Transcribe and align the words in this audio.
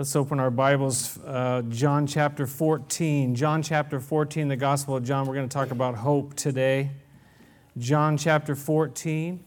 Let's 0.00 0.16
open 0.16 0.40
our 0.40 0.50
Bibles, 0.50 1.18
uh, 1.26 1.60
John 1.68 2.06
chapter 2.06 2.46
14. 2.46 3.34
John 3.34 3.62
chapter 3.62 4.00
14, 4.00 4.48
the 4.48 4.56
Gospel 4.56 4.96
of 4.96 5.04
John. 5.04 5.26
We're 5.26 5.34
going 5.34 5.46
to 5.46 5.52
talk 5.52 5.72
about 5.72 5.94
hope 5.94 6.32
today. 6.32 6.88
John 7.76 8.16
chapter 8.16 8.56
14. 8.56 9.44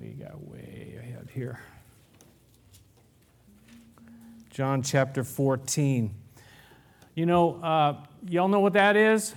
We 0.00 0.08
got 0.12 0.42
way 0.42 0.98
ahead 0.98 1.28
here. 1.30 1.60
John 4.48 4.80
chapter 4.80 5.22
14. 5.22 6.14
You 7.14 7.26
know, 7.26 7.62
uh, 7.62 7.96
y'all 8.26 8.48
know 8.48 8.60
what 8.60 8.72
that 8.72 8.96
is? 8.96 9.34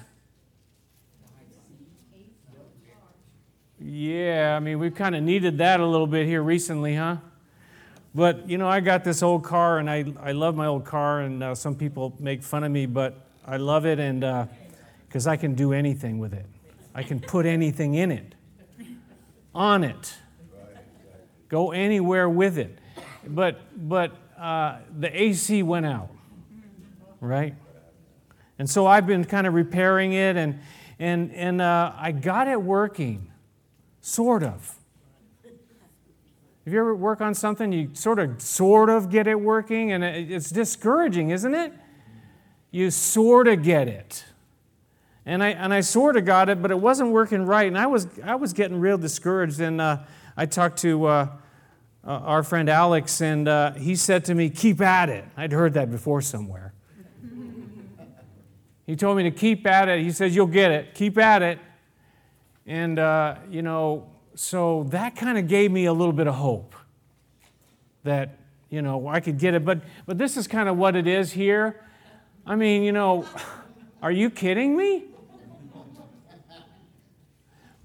Yeah, 3.90 4.54
I 4.54 4.60
mean, 4.60 4.80
we've 4.80 4.94
kind 4.94 5.16
of 5.16 5.24
needed 5.24 5.60
that 5.60 5.80
a 5.80 5.86
little 5.86 6.08
bit 6.08 6.28
here 6.28 6.44
recently, 6.44 6.96
huh? 6.96 7.18
But, 8.14 8.50
you 8.50 8.58
know, 8.58 8.68
I 8.68 8.82
got 8.82 9.06
this 9.06 9.24
old 9.24 9.46
car 9.46 9.78
and 9.78 9.90
I, 9.90 10.04
I 10.22 10.34
love 10.34 10.58
my 10.58 10.66
old 10.66 10.84
car, 10.84 11.22
and 11.22 11.42
uh, 11.42 11.56
some 11.56 11.74
people 11.74 12.14
make 12.20 12.44
fun 12.44 12.66
of 12.66 12.72
me, 12.72 12.86
but 12.86 13.16
I 13.46 13.56
love 13.56 13.86
it 13.86 13.98
and 13.98 14.20
because 15.08 15.26
uh, 15.26 15.30
I 15.30 15.38
can 15.38 15.56
do 15.56 15.72
anything 15.72 16.20
with 16.20 16.34
it. 16.34 16.46
I 16.94 17.02
can 17.02 17.22
put 17.22 17.46
anything 17.46 17.94
in 17.94 18.12
it, 18.12 18.36
on 19.56 19.86
it, 19.86 20.16
go 21.48 21.72
anywhere 21.72 22.28
with 22.28 22.58
it. 22.58 22.80
But, 23.26 23.62
but 23.88 24.12
uh, 24.38 24.80
the 25.00 25.18
AC 25.18 25.64
went 25.64 25.86
out, 25.86 26.10
right? 27.22 27.56
And 28.60 28.70
so 28.70 28.86
I've 28.86 29.08
been 29.08 29.24
kind 29.24 29.48
of 29.48 29.54
repairing 29.54 30.12
it, 30.12 30.36
and, 30.36 30.60
and, 31.00 31.34
and 31.34 31.62
uh, 31.62 31.94
I 31.98 32.12
got 32.12 32.50
it 32.50 32.62
working 32.62 33.27
Sort 34.08 34.42
of. 34.42 34.74
If 36.66 36.72
you 36.72 36.80
ever 36.80 36.96
work 36.96 37.20
on 37.20 37.36
something, 37.36 37.74
you 37.74 37.90
sort 37.92 38.20
of, 38.20 38.42
sort 38.42 38.90
of 38.90 39.10
get 39.10 39.28
it 39.28 39.38
working, 39.38 39.92
and 39.92 40.02
it's 40.02 40.50
discouraging, 40.50 41.32
isn't 41.32 41.54
it? 41.54 41.74
You 42.72 42.90
sort 42.90 43.50
of 43.50 43.64
get 43.64 43.90
it. 43.90 44.24
And 45.26 45.44
I, 45.44 45.50
and 45.50 45.74
I 45.74 45.82
sort 45.82 46.16
of 46.16 46.24
got 46.24 46.48
it, 46.48 46.62
but 46.62 46.72
it 46.72 46.80
wasn't 46.80 47.12
working 47.12 47.46
right. 47.46 47.68
And 47.68 47.78
I 47.78 47.88
was, 47.88 48.08
I 48.24 48.36
was 48.36 48.54
getting 48.54 48.80
real 48.80 48.98
discouraged. 48.98 49.60
And 49.60 49.82
uh, 49.82 49.98
I 50.38 50.46
talked 50.46 50.78
to 50.84 51.06
uh, 51.06 51.28
uh, 52.06 52.10
our 52.10 52.44
friend 52.44 52.70
Alex, 52.70 53.20
and 53.20 53.46
uh, 53.50 53.74
he 53.74 53.94
said 53.98 54.24
to 54.26 54.36
me, 54.36 54.50
Keep 54.50 54.80
at 54.80 55.10
it. 55.10 55.26
I'd 55.36 55.52
heard 55.52 55.74
that 55.74 55.92
before 55.92 56.22
somewhere. 56.22 56.74
he 58.86 58.96
told 58.96 59.18
me 59.18 59.24
to 59.24 59.32
keep 59.32 59.68
at 59.68 59.90
it. 59.90 60.02
He 60.02 60.12
says, 60.12 60.34
You'll 60.34 60.48
get 60.48 60.72
it. 60.72 60.96
Keep 60.96 61.18
at 61.18 61.42
it. 61.42 61.60
And, 62.68 63.00
uh, 63.00 63.36
you 63.50 63.62
know, 63.62 64.10
so 64.36 64.84
that 64.90 65.16
kind 65.16 65.38
of 65.38 65.48
gave 65.48 65.72
me 65.72 65.86
a 65.86 65.94
little 65.94 66.14
bit 66.14 66.28
of 66.28 66.36
hope 66.36 66.76
that, 68.04 68.38
you 68.70 68.82
know, 68.82 69.08
I 69.08 69.22
could 69.22 69.40
get 69.40 69.54
it. 69.54 69.64
But, 69.64 69.82
but 70.06 70.18
this 70.18 70.36
is 70.36 70.48
kind 70.48 70.68
of 70.68 70.78
what 70.78 70.98
it 70.98 71.08
is 71.08 71.32
here. 71.32 71.82
I 72.46 72.58
mean, 72.58 72.84
you 72.84 72.92
know, 72.92 73.26
are 74.02 74.12
you 74.12 74.30
kidding 74.30 74.76
me? 74.76 75.06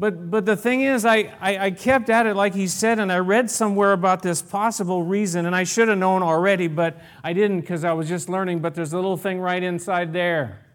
But, 0.00 0.32
but 0.32 0.46
the 0.46 0.56
thing 0.56 0.80
is, 0.80 1.04
I, 1.04 1.32
I, 1.40 1.58
I, 1.66 1.70
kept 1.70 2.10
at 2.10 2.26
it 2.26 2.34
like 2.34 2.54
he 2.54 2.66
said, 2.66 2.98
and 2.98 3.12
I 3.12 3.18
read 3.18 3.48
somewhere 3.48 3.92
about 3.92 4.20
this 4.20 4.42
possible 4.42 5.04
reason, 5.04 5.46
and 5.46 5.54
I 5.54 5.62
should 5.62 5.86
have 5.86 5.98
known 5.98 6.24
already, 6.24 6.66
but 6.66 7.00
I 7.22 7.32
didn't 7.32 7.60
because 7.60 7.84
I 7.84 7.92
was 7.92 8.08
just 8.08 8.28
learning. 8.28 8.58
But 8.58 8.74
there's 8.74 8.92
a 8.92 8.96
little 8.96 9.16
thing 9.16 9.38
right 9.38 9.62
inside 9.62 10.12
there 10.12 10.66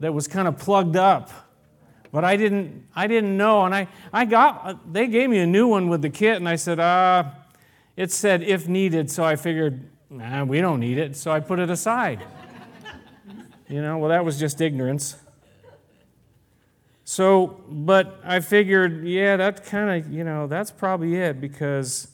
that 0.00 0.12
was 0.12 0.26
kind 0.26 0.48
of 0.48 0.58
plugged 0.58 0.96
up 0.96 1.30
but 2.14 2.22
I 2.22 2.36
didn't, 2.36 2.86
I 2.94 3.08
didn't 3.08 3.36
know. 3.36 3.64
And 3.64 3.74
I, 3.74 3.88
I 4.12 4.24
got, 4.24 4.92
they 4.92 5.08
gave 5.08 5.28
me 5.28 5.40
a 5.40 5.46
new 5.48 5.66
one 5.66 5.88
with 5.88 6.00
the 6.00 6.10
kit, 6.10 6.36
and 6.36 6.48
I 6.48 6.54
said, 6.54 6.78
uh, 6.78 7.24
it 7.96 8.12
said 8.12 8.44
if 8.44 8.68
needed, 8.68 9.10
so 9.10 9.24
I 9.24 9.34
figured, 9.34 9.90
nah, 10.08 10.44
we 10.44 10.60
don't 10.60 10.78
need 10.78 10.96
it, 10.96 11.16
so 11.16 11.32
I 11.32 11.40
put 11.40 11.58
it 11.58 11.70
aside. 11.70 12.24
you 13.68 13.82
know, 13.82 13.98
well, 13.98 14.10
that 14.10 14.24
was 14.24 14.38
just 14.38 14.60
ignorance. 14.60 15.16
So, 17.02 17.60
but 17.68 18.20
I 18.22 18.38
figured, 18.38 19.04
yeah, 19.04 19.36
that 19.36 19.66
kind 19.66 20.04
of, 20.04 20.12
you 20.12 20.22
know, 20.22 20.46
that's 20.46 20.70
probably 20.70 21.16
it 21.16 21.40
because, 21.40 22.06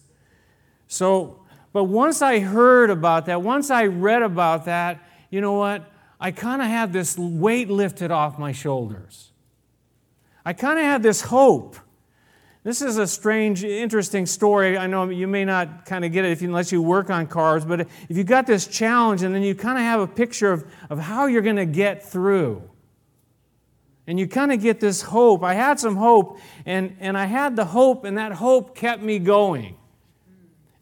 so, 0.88 1.44
but 1.74 1.84
once 1.84 2.22
I 2.22 2.38
heard 2.38 2.88
about 2.88 3.26
that, 3.26 3.42
once 3.42 3.70
I 3.70 3.84
read 3.84 4.22
about 4.22 4.64
that, 4.64 5.06
you 5.28 5.42
know 5.42 5.52
what? 5.52 5.92
I 6.18 6.30
kind 6.30 6.62
of 6.62 6.68
had 6.68 6.94
this 6.94 7.18
weight 7.18 7.68
lifted 7.68 8.10
off 8.10 8.38
my 8.38 8.52
shoulders. 8.52 9.30
I 10.50 10.52
kind 10.52 10.80
of 10.80 10.84
had 10.84 11.00
this 11.00 11.20
hope. 11.20 11.76
This 12.64 12.82
is 12.82 12.98
a 12.98 13.06
strange, 13.06 13.62
interesting 13.62 14.26
story. 14.26 14.76
I 14.76 14.88
know 14.88 15.08
you 15.08 15.28
may 15.28 15.44
not 15.44 15.86
kind 15.86 16.04
of 16.04 16.10
get 16.10 16.24
it 16.24 16.32
if 16.32 16.42
you, 16.42 16.48
unless 16.48 16.72
you 16.72 16.82
work 16.82 17.08
on 17.08 17.28
cars, 17.28 17.64
but 17.64 17.82
if 18.08 18.16
you 18.16 18.24
got 18.24 18.48
this 18.48 18.66
challenge 18.66 19.22
and 19.22 19.32
then 19.32 19.42
you 19.44 19.54
kind 19.54 19.78
of 19.78 19.84
have 19.84 20.00
a 20.00 20.08
picture 20.08 20.50
of, 20.50 20.66
of 20.90 20.98
how 20.98 21.26
you're 21.26 21.40
going 21.40 21.54
to 21.54 21.66
get 21.66 22.04
through, 22.04 22.68
and 24.08 24.18
you 24.18 24.26
kind 24.26 24.50
of 24.50 24.60
get 24.60 24.80
this 24.80 25.02
hope. 25.02 25.44
I 25.44 25.54
had 25.54 25.78
some 25.78 25.94
hope, 25.94 26.40
and, 26.66 26.96
and 26.98 27.16
I 27.16 27.26
had 27.26 27.54
the 27.54 27.66
hope, 27.66 28.04
and 28.04 28.18
that 28.18 28.32
hope 28.32 28.74
kept 28.74 29.04
me 29.04 29.20
going. 29.20 29.76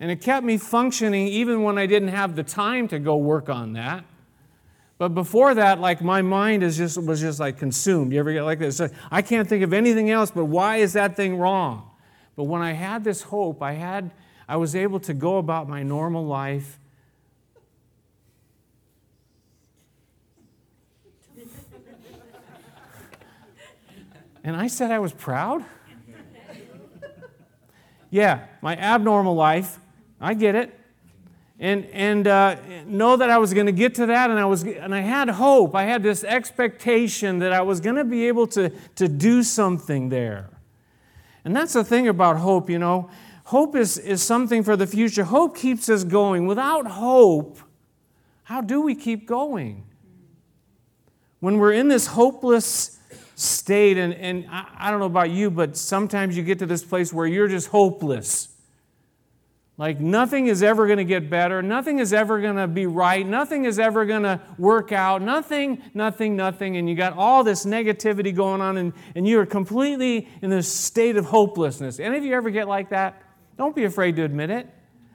And 0.00 0.10
it 0.10 0.22
kept 0.22 0.46
me 0.46 0.56
functioning 0.56 1.26
even 1.26 1.62
when 1.62 1.76
I 1.76 1.84
didn't 1.84 2.08
have 2.08 2.36
the 2.36 2.42
time 2.42 2.88
to 2.88 2.98
go 2.98 3.18
work 3.18 3.50
on 3.50 3.74
that. 3.74 4.06
But 4.98 5.14
before 5.14 5.54
that, 5.54 5.80
like 5.80 6.02
my 6.02 6.22
mind 6.22 6.64
is 6.64 6.76
just 6.76 7.00
was 7.00 7.20
just 7.20 7.38
like 7.38 7.56
consumed. 7.56 8.12
You 8.12 8.18
ever 8.18 8.32
get 8.32 8.42
like 8.42 8.58
this? 8.58 8.80
I 9.12 9.22
can't 9.22 9.48
think 9.48 9.62
of 9.62 9.72
anything 9.72 10.10
else, 10.10 10.32
but 10.32 10.46
why 10.46 10.78
is 10.78 10.92
that 10.94 11.14
thing 11.14 11.38
wrong? 11.38 11.88
But 12.34 12.44
when 12.44 12.62
I 12.62 12.72
had 12.72 13.04
this 13.04 13.22
hope, 13.22 13.62
I 13.62 13.72
had 13.74 14.10
I 14.48 14.56
was 14.56 14.74
able 14.74 14.98
to 15.00 15.14
go 15.14 15.38
about 15.38 15.68
my 15.68 15.84
normal 15.84 16.26
life. 16.26 16.80
and 24.42 24.56
I 24.56 24.66
said 24.66 24.90
I 24.90 24.98
was 24.98 25.12
proud? 25.12 25.64
yeah, 28.10 28.46
my 28.62 28.76
abnormal 28.76 29.36
life. 29.36 29.78
I 30.20 30.34
get 30.34 30.56
it 30.56 30.74
and, 31.60 31.86
and 31.86 32.26
uh, 32.28 32.56
know 32.86 33.16
that 33.16 33.30
I 33.30 33.38
was 33.38 33.52
going 33.52 33.66
to 33.66 33.72
get 33.72 33.96
to 33.96 34.06
that, 34.06 34.30
and 34.30 34.38
I, 34.38 34.44
was, 34.44 34.62
and 34.62 34.94
I 34.94 35.00
had 35.00 35.28
hope. 35.28 35.74
I 35.74 35.84
had 35.84 36.02
this 36.02 36.22
expectation 36.22 37.40
that 37.40 37.52
I 37.52 37.62
was 37.62 37.80
going 37.80 37.96
to 37.96 38.04
be 38.04 38.28
able 38.28 38.46
to, 38.48 38.70
to 38.94 39.08
do 39.08 39.42
something 39.42 40.08
there. 40.08 40.50
And 41.44 41.56
that's 41.56 41.72
the 41.72 41.82
thing 41.82 42.06
about 42.06 42.36
hope, 42.36 42.70
you 42.70 42.78
know. 42.78 43.10
Hope 43.44 43.74
is, 43.74 43.98
is 43.98 44.22
something 44.22 44.62
for 44.62 44.76
the 44.76 44.86
future. 44.86 45.24
Hope 45.24 45.56
keeps 45.56 45.88
us 45.88 46.04
going. 46.04 46.46
Without 46.46 46.86
hope, 46.86 47.58
how 48.44 48.60
do 48.60 48.80
we 48.80 48.94
keep 48.94 49.26
going? 49.26 49.84
When 51.40 51.58
we're 51.58 51.72
in 51.72 51.88
this 51.88 52.08
hopeless 52.08 52.98
state, 53.34 53.96
and, 53.96 54.14
and 54.14 54.46
I, 54.50 54.66
I 54.78 54.90
don't 54.90 55.00
know 55.00 55.06
about 55.06 55.30
you, 55.30 55.50
but 55.50 55.76
sometimes 55.76 56.36
you 56.36 56.42
get 56.42 56.58
to 56.60 56.66
this 56.66 56.84
place 56.84 57.12
where 57.12 57.26
you're 57.26 57.48
just 57.48 57.68
hopeless. 57.68 58.48
Like 59.78 60.00
nothing 60.00 60.48
is 60.48 60.64
ever 60.64 60.86
going 60.86 60.98
to 60.98 61.04
get 61.04 61.30
better. 61.30 61.62
Nothing 61.62 62.00
is 62.00 62.12
ever 62.12 62.40
going 62.40 62.56
to 62.56 62.66
be 62.66 62.86
right. 62.86 63.24
Nothing 63.24 63.64
is 63.64 63.78
ever 63.78 64.04
going 64.04 64.24
to 64.24 64.40
work 64.58 64.90
out. 64.90 65.22
Nothing, 65.22 65.80
nothing, 65.94 66.34
nothing. 66.34 66.76
And 66.76 66.88
you 66.88 66.96
got 66.96 67.16
all 67.16 67.44
this 67.44 67.64
negativity 67.64 68.34
going 68.34 68.60
on, 68.60 68.76
and, 68.76 68.92
and 69.14 69.26
you 69.26 69.38
are 69.38 69.46
completely 69.46 70.28
in 70.42 70.50
this 70.50 70.70
state 70.70 71.16
of 71.16 71.26
hopelessness. 71.26 72.00
Any 72.00 72.18
of 72.18 72.24
you 72.24 72.34
ever 72.34 72.50
get 72.50 72.66
like 72.66 72.90
that? 72.90 73.22
Don't 73.56 73.74
be 73.74 73.84
afraid 73.84 74.16
to 74.16 74.24
admit 74.24 74.50
it. 74.50 74.68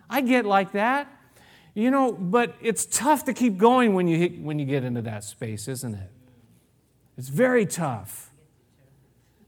I 0.09 0.21
get 0.21 0.45
like 0.45 0.71
that. 0.71 1.09
You 1.73 1.91
know, 1.91 2.13
but 2.13 2.55
it's 2.61 2.85
tough 2.85 3.25
to 3.25 3.33
keep 3.33 3.57
going 3.57 3.93
when 3.93 4.07
you, 4.07 4.17
hit, 4.17 4.39
when 4.39 4.59
you 4.59 4.65
get 4.65 4.85
into 4.85 5.01
that 5.01 5.25
space, 5.25 5.67
isn't 5.67 5.93
it? 5.93 6.09
It's 7.17 7.29
very 7.29 7.65
tough. 7.65 8.31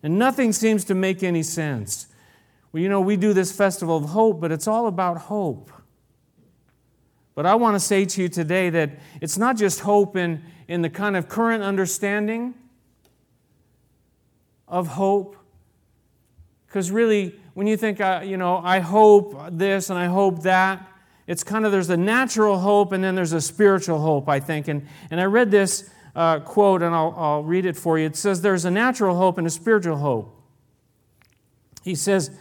And 0.03 0.20
nothing 0.20 0.52
seems 0.52 0.84
to 0.86 0.96
make 0.96 1.24
any 1.24 1.44
sense. 1.44 2.08
Well, 2.76 2.82
you 2.82 2.90
know, 2.90 3.00
we 3.00 3.16
do 3.16 3.32
this 3.32 3.54
festival 3.54 3.96
of 3.96 4.10
hope, 4.10 4.42
but 4.42 4.52
it's 4.52 4.68
all 4.68 4.88
about 4.88 5.18
hope. 5.18 5.72
But 7.34 7.46
I 7.46 7.56
want 7.56 7.76
to 7.76 7.80
say 7.80 8.04
to 8.04 8.22
you 8.22 8.28
today 8.28 8.70
that 8.70 9.00
it's 9.22 9.38
not 9.38 9.56
just 9.56 9.80
hope 9.80 10.18
in, 10.18 10.44
in 10.68 10.82
the 10.82 10.90
kind 10.90 11.16
of 11.16 11.30
current 11.30 11.64
understanding 11.64 12.54
of 14.68 14.88
hope. 14.88 15.38
Because 16.68 16.92
really, 16.92 17.40
when 17.54 17.66
you 17.66 17.78
think, 17.78 18.02
uh, 18.02 18.24
you 18.26 18.36
know, 18.36 18.58
I 18.58 18.80
hope 18.80 19.42
this 19.54 19.90
and 19.90 19.98
I 19.98 20.08
hope 20.08 20.44
that, 20.44 20.86
it's 21.28 21.46
kind 21.46 21.66
of 21.66 21.72
there's 21.72 21.90
a 21.90 21.96
natural 21.96 22.60
hope 22.60 22.92
and 22.92 23.02
then 23.02 23.16
there's 23.16 23.32
a 23.32 23.40
spiritual 23.40 24.00
hope, 24.00 24.28
I 24.28 24.42
think. 24.42 24.68
And, 24.68 24.86
and 25.10 25.22
I 25.22 25.24
read 25.24 25.50
this 25.50 25.90
uh, 26.14 26.42
quote 26.42 26.82
and 26.82 26.94
I'll, 26.94 27.16
I'll 27.16 27.44
read 27.44 27.66
it 27.66 27.78
for 27.78 27.98
you. 27.98 28.06
It 28.06 28.18
says, 28.18 28.42
There's 28.42 28.66
a 28.66 28.72
natural 28.72 29.16
hope 29.16 29.38
and 29.38 29.48
a 29.48 29.50
spiritual 29.50 29.96
hope. 29.96 30.34
He 31.82 31.96
says, 31.96 32.32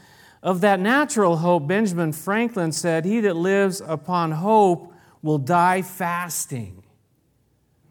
of 0.45 0.61
that 0.61 0.79
natural 0.79 1.39
hope, 1.39 1.67
Benjamin 1.67 2.13
Franklin 2.13 2.71
said, 2.71 3.07
He 3.07 3.21
that 3.21 3.35
lives 3.35 3.81
upon 3.81 4.31
hope 4.31 4.93
will 5.23 5.39
die 5.39 5.81
fasting. 5.81 6.85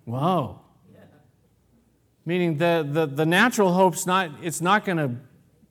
Whoa. 0.06 0.60
Meaning 2.26 2.58
the, 2.58 2.88
the, 2.90 3.06
the 3.08 3.26
natural 3.26 3.74
hope's 3.74 4.06
not, 4.06 4.30
it's 4.42 4.62
not 4.62 4.86
going 4.86 4.98
to 4.98 5.16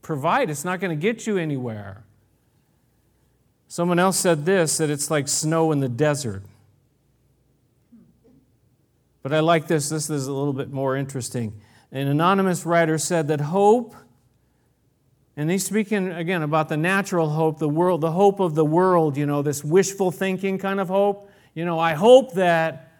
provide. 0.02 0.50
It's 0.50 0.64
not 0.64 0.80
going 0.80 0.90
to 0.90 1.00
get 1.00 1.26
you 1.26 1.38
anywhere. 1.38 2.04
Someone 3.68 3.98
else 3.98 4.18
said 4.18 4.44
this 4.44 4.76
that 4.78 4.90
it's 4.90 5.10
like 5.10 5.28
snow 5.28 5.72
in 5.72 5.80
the 5.80 5.88
desert. 5.88 6.42
But 9.22 9.32
I 9.32 9.38
like 9.38 9.68
this. 9.68 9.88
This 9.88 10.10
is 10.10 10.26
a 10.26 10.32
little 10.32 10.52
bit 10.52 10.72
more 10.72 10.96
interesting. 10.96 11.54
An 11.92 12.08
anonymous 12.08 12.66
writer 12.66 12.98
said 12.98 13.28
that 13.28 13.40
hope, 13.40 13.94
and 15.36 15.50
he's 15.50 15.64
speaking 15.64 16.12
again 16.12 16.42
about 16.42 16.68
the 16.68 16.76
natural 16.76 17.30
hope, 17.30 17.58
the 17.58 17.68
world, 17.68 18.00
the 18.00 18.10
hope 18.10 18.40
of 18.40 18.54
the 18.54 18.64
world, 18.64 19.16
you 19.16 19.24
know, 19.24 19.42
this 19.42 19.64
wishful 19.64 20.10
thinking 20.10 20.58
kind 20.58 20.78
of 20.78 20.88
hope. 20.88 21.30
You 21.54 21.64
know, 21.64 21.78
I 21.78 21.94
hope 21.94 22.34
that, 22.34 22.92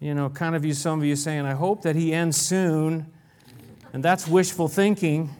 you 0.00 0.14
know, 0.14 0.28
kind 0.30 0.56
of 0.56 0.64
you, 0.64 0.74
some 0.74 0.98
of 0.98 1.04
you 1.04 1.14
saying, 1.14 1.46
I 1.46 1.54
hope 1.54 1.82
that 1.82 1.94
he 1.94 2.12
ends 2.12 2.36
soon. 2.36 3.06
And 3.92 4.02
that's 4.02 4.26
wishful 4.26 4.68
thinking. 4.68 5.30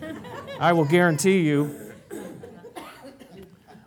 I 0.60 0.72
will 0.72 0.84
guarantee 0.84 1.40
you. 1.40 1.74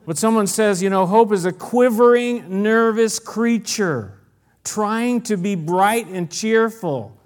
But 0.05 0.17
someone 0.17 0.47
says, 0.47 0.83
you 0.83 0.89
know, 0.89 1.05
hope 1.05 1.31
is 1.31 1.45
a 1.45 1.53
quivering, 1.53 2.63
nervous 2.63 3.19
creature 3.19 4.19
trying 4.63 5.21
to 5.21 5.37
be 5.37 5.55
bright 5.55 6.07
and 6.07 6.31
cheerful, 6.31 7.17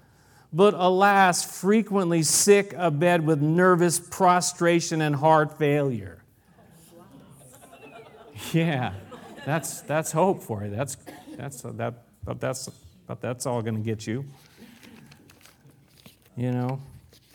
but 0.52 0.74
alas, 0.74 1.44
frequently 1.44 2.22
sick 2.22 2.72
abed 2.74 3.26
with 3.26 3.40
nervous 3.40 3.98
prostration 3.98 5.00
and 5.02 5.16
heart 5.16 5.58
failure. 5.58 6.22
Yeah, 8.52 8.94
that's, 9.44 9.80
that's 9.82 10.12
hope 10.12 10.42
for 10.42 10.64
you. 10.64 10.70
That's, 10.70 10.96
that's, 11.36 11.64
uh, 11.64 11.72
that, 11.72 12.04
but 12.24 12.40
that's, 12.40 12.70
but 13.06 13.20
that's 13.20 13.46
all 13.46 13.62
going 13.62 13.76
to 13.76 13.82
get 13.82 14.06
you. 14.06 14.24
You 16.36 16.52
know, 16.52 16.80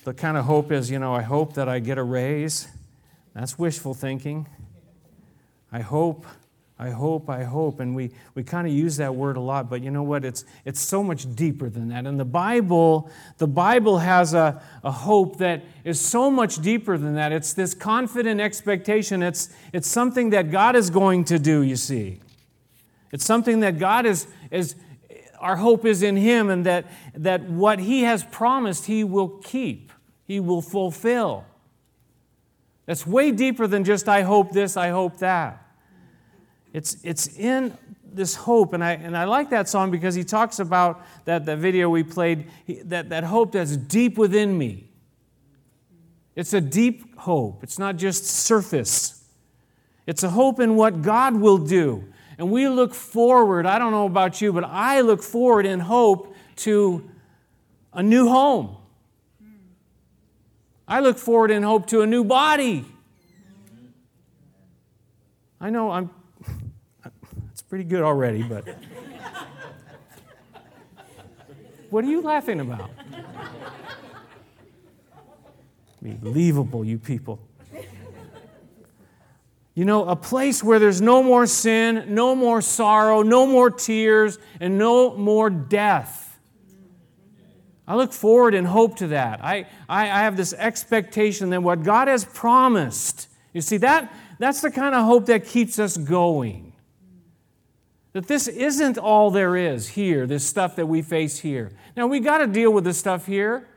the 0.06 0.14
kind 0.14 0.38
of 0.38 0.46
hope 0.46 0.72
is, 0.72 0.90
you 0.90 1.00
know, 1.00 1.14
I 1.14 1.22
hope 1.22 1.56
that 1.56 1.68
I 1.68 1.80
get 1.80 1.98
a 1.98 2.04
raise. 2.04 2.68
That's 3.34 3.60
wishful 3.60 3.94
thinking. 3.94 4.48
I 5.72 5.82
hope 5.82 6.26
I 6.84 6.90
hope, 6.90 7.30
I 7.30 7.46
hope. 7.46 7.80
And 7.80 7.96
we, 7.96 8.12
we 8.36 8.44
kind 8.44 8.68
of 8.68 8.74
use 8.74 8.98
that 8.98 9.16
word 9.16 9.38
a 9.38 9.40
lot, 9.40 9.70
but 9.70 9.82
you 9.82 9.90
know 9.90 10.04
what? 10.04 10.26
It's, 10.26 10.44
it's 10.66 10.82
so 10.82 11.02
much 11.02 11.34
deeper 11.34 11.70
than 11.70 11.88
that. 11.88 12.06
And 12.06 12.20
the 12.20 12.26
Bible, 12.26 13.10
the 13.38 13.48
Bible 13.48 14.00
has 14.00 14.34
a, 14.34 14.62
a 14.84 14.92
hope 14.92 15.38
that 15.38 15.64
is 15.86 15.98
so 16.02 16.30
much 16.30 16.58
deeper 16.58 16.98
than 16.98 17.16
that. 17.16 17.32
It's 17.32 17.54
this 17.54 17.74
confident 17.74 18.42
expectation. 18.42 19.24
It's, 19.24 19.48
it's 19.72 19.88
something 19.88 20.32
that 20.32 20.52
God 20.52 20.76
is 20.76 20.90
going 20.90 21.24
to 21.26 21.40
do, 21.40 21.62
you 21.62 21.78
see. 21.78 22.20
It's 23.14 23.24
something 23.24 23.62
that 23.62 23.80
God 23.80 24.06
is, 24.06 24.28
is 24.52 24.76
our 25.40 25.56
hope 25.56 25.86
is 25.86 26.04
in 26.04 26.18
Him 26.18 26.50
and 26.50 26.66
that, 26.66 26.92
that 27.14 27.44
what 27.44 27.80
He 27.80 28.02
has 28.02 28.26
promised, 28.26 28.88
He 28.88 29.06
will 29.06 29.30
keep, 29.30 29.94
He 30.26 30.42
will 30.42 30.62
fulfill. 30.62 31.46
That's 32.88 33.08
way 33.08 33.32
deeper 33.32 33.68
than 33.68 33.86
just, 33.86 34.10
I 34.10 34.24
hope 34.24 34.52
this, 34.52 34.76
I 34.76 34.90
hope 34.90 35.20
that. 35.20 35.63
It's, 36.74 36.98
it's 37.04 37.28
in 37.38 37.78
this 38.04 38.36
hope, 38.36 38.74
and 38.74 38.84
I, 38.84 38.94
and 38.94 39.16
I 39.16 39.26
like 39.26 39.52
that 39.52 39.70
song 39.70 39.92
because 39.92 40.16
he 40.16 40.24
talks 40.24 40.60
about 40.60 41.06
that, 41.26 41.46
that 41.46 41.60
video 41.60 41.90
we 41.90 42.04
played, 42.04 42.48
that, 42.86 43.10
that 43.10 43.24
hope 43.24 43.54
that's 43.54 43.78
deep 43.78 44.18
within 44.18 44.58
me. 44.58 44.90
It's 46.36 46.54
a 46.54 46.62
deep 46.62 47.18
hope, 47.18 47.64
it's 47.64 47.78
not 47.78 47.96
just 47.96 48.26
surface. 48.26 49.20
It's 50.06 50.24
a 50.24 50.30
hope 50.30 50.60
in 50.60 50.76
what 50.76 51.02
God 51.02 51.36
will 51.36 51.60
do. 51.60 52.04
And 52.38 52.52
we 52.52 52.68
look 52.68 52.94
forward, 52.94 53.66
I 53.66 53.80
don't 53.80 53.92
know 53.92 54.06
about 54.06 54.42
you, 54.42 54.52
but 54.52 54.66
I 54.66 55.02
look 55.02 55.24
forward 55.24 55.66
in 55.66 55.80
hope 55.80 56.36
to 56.58 57.10
a 57.94 58.04
new 58.04 58.28
home. 58.28 58.76
I 60.88 61.00
look 61.00 61.18
forward 61.18 61.52
in 61.52 61.64
hope 61.64 61.88
to 61.88 62.02
a 62.02 62.08
new 62.08 62.24
body. 62.24 62.86
I 65.62 65.70
know 65.70 65.92
I'm 65.92 66.10
pretty 67.74 67.86
good 67.86 68.04
already, 68.04 68.44
but. 68.44 68.68
what 71.90 72.06
are 72.06 72.08
you 72.08 72.22
laughing 72.22 72.60
about? 72.60 72.92
Unbelievable, 76.06 76.86
you 76.86 77.00
people. 77.00 77.40
You 79.74 79.86
know, 79.86 80.08
a 80.08 80.16
place 80.16 80.64
where 80.64 80.78
there's 80.78 81.02
no 81.02 81.24
more 81.24 81.48
sin, 81.48 82.06
no 82.10 82.36
more 82.36 82.62
sorrow, 82.62 83.24
no 83.24 83.48
more 83.48 83.72
tears, 83.72 84.38
and 84.60 84.78
no 84.78 85.18
more 85.18 85.50
death. 85.50 86.40
I 87.88 87.96
look 87.96 88.14
forward 88.14 88.54
and 88.54 88.68
hope 88.68 88.98
to 88.98 89.08
that. 89.08 89.44
I, 89.44 89.66
I, 89.90 90.04
I 90.04 90.20
have 90.20 90.38
this 90.38 90.54
expectation 90.54 91.50
that 91.50 91.64
what 91.64 91.82
God 91.82 92.08
has 92.08 92.24
promised, 92.24 93.30
you 93.52 93.62
see, 93.62 93.78
that, 93.78 94.14
that's 94.38 94.62
the 94.62 94.70
kind 94.70 94.94
of 94.94 95.06
hope 95.06 95.26
that 95.26 95.48
keeps 95.48 95.80
us 95.80 95.98
going. 95.98 96.73
That 98.14 98.28
this 98.28 98.48
isn't 98.48 98.98
all 98.98 99.32
there 99.32 99.56
is 99.58 99.90
here, 99.90 100.26
this 100.28 100.46
stuff 100.46 100.76
that 100.76 100.86
we 100.86 101.02
face 101.02 101.40
here. 101.40 101.72
Now, 101.98 102.08
we 102.08 102.20
got 102.20 102.38
to 102.40 102.48
deal 102.48 102.72
with 102.72 102.84
this 102.84 102.98
stuff 102.98 103.26
here. 103.26 103.68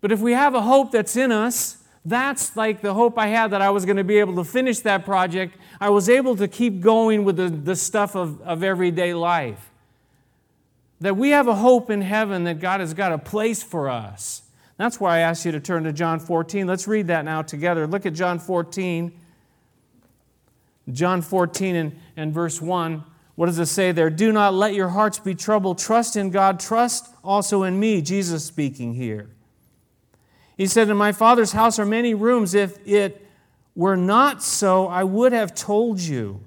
But 0.00 0.12
if 0.12 0.20
we 0.20 0.32
have 0.32 0.54
a 0.54 0.62
hope 0.62 0.90
that's 0.90 1.14
in 1.16 1.30
us, 1.30 1.78
that's 2.04 2.56
like 2.56 2.80
the 2.80 2.94
hope 2.94 3.16
I 3.16 3.28
had 3.28 3.52
that 3.52 3.62
I 3.62 3.70
was 3.70 3.84
going 3.84 3.96
to 3.96 4.04
be 4.04 4.18
able 4.18 4.34
to 4.36 4.44
finish 4.44 4.80
that 4.80 5.04
project. 5.04 5.56
I 5.80 5.90
was 5.90 6.08
able 6.08 6.36
to 6.36 6.48
keep 6.48 6.80
going 6.80 7.24
with 7.24 7.36
the, 7.36 7.48
the 7.48 7.76
stuff 7.76 8.16
of, 8.16 8.40
of 8.42 8.64
everyday 8.64 9.14
life. 9.14 9.70
That 11.00 11.16
we 11.16 11.30
have 11.30 11.48
a 11.48 11.54
hope 11.54 11.90
in 11.90 12.00
heaven 12.00 12.44
that 12.44 12.60
God 12.60 12.80
has 12.80 12.94
got 12.94 13.12
a 13.12 13.18
place 13.18 13.62
for 13.62 13.88
us. 13.88 14.42
That's 14.76 14.98
why 14.98 15.18
I 15.18 15.20
asked 15.20 15.44
you 15.44 15.52
to 15.52 15.60
turn 15.60 15.84
to 15.84 15.92
John 15.92 16.18
14. 16.18 16.66
Let's 16.66 16.88
read 16.88 17.06
that 17.08 17.24
now 17.24 17.42
together. 17.42 17.86
Look 17.86 18.06
at 18.06 18.14
John 18.14 18.38
14. 18.38 19.12
John 20.90 21.22
14 21.22 21.76
and, 21.76 21.98
and 22.16 22.32
verse 22.32 22.60
1. 22.60 23.04
What 23.34 23.46
does 23.46 23.58
it 23.58 23.66
say 23.66 23.92
there? 23.92 24.10
Do 24.10 24.32
not 24.32 24.54
let 24.54 24.74
your 24.74 24.88
hearts 24.88 25.18
be 25.18 25.34
troubled. 25.34 25.78
Trust 25.78 26.16
in 26.16 26.30
God. 26.30 26.60
Trust 26.60 27.08
also 27.24 27.62
in 27.62 27.78
me. 27.78 28.02
Jesus 28.02 28.44
speaking 28.44 28.94
here. 28.94 29.30
He 30.56 30.66
said, 30.66 30.88
In 30.88 30.96
my 30.96 31.12
Father's 31.12 31.52
house 31.52 31.78
are 31.78 31.86
many 31.86 32.14
rooms. 32.14 32.54
If 32.54 32.78
it 32.86 33.26
were 33.74 33.96
not 33.96 34.42
so, 34.42 34.86
I 34.86 35.04
would 35.04 35.32
have 35.32 35.54
told 35.54 36.00
you. 36.00 36.40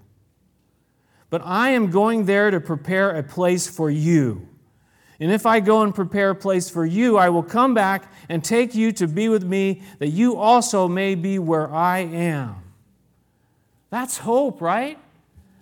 But 1.29 1.41
I 1.43 1.71
am 1.71 1.89
going 1.89 2.25
there 2.25 2.51
to 2.51 2.59
prepare 2.59 3.11
a 3.11 3.23
place 3.23 3.67
for 3.67 3.89
you. 3.89 4.47
And 5.19 5.31
if 5.31 5.45
I 5.45 5.59
go 5.61 5.81
and 5.81 5.95
prepare 5.95 6.31
a 6.31 6.35
place 6.35 6.69
for 6.69 6.85
you, 6.85 7.17
I 7.17 7.29
will 7.29 7.43
come 7.43 7.73
back 7.73 8.11
and 8.29 8.43
take 8.43 8.75
you 8.75 8.91
to 8.93 9.07
be 9.07 9.29
with 9.29 9.43
me, 9.43 9.81
that 9.99 10.09
you 10.09 10.35
also 10.35 10.87
may 10.87 11.15
be 11.15 11.39
where 11.39 11.73
I 11.73 11.99
am. 11.99 12.64
That's 13.89 14.17
hope, 14.19 14.61
right? 14.61 14.99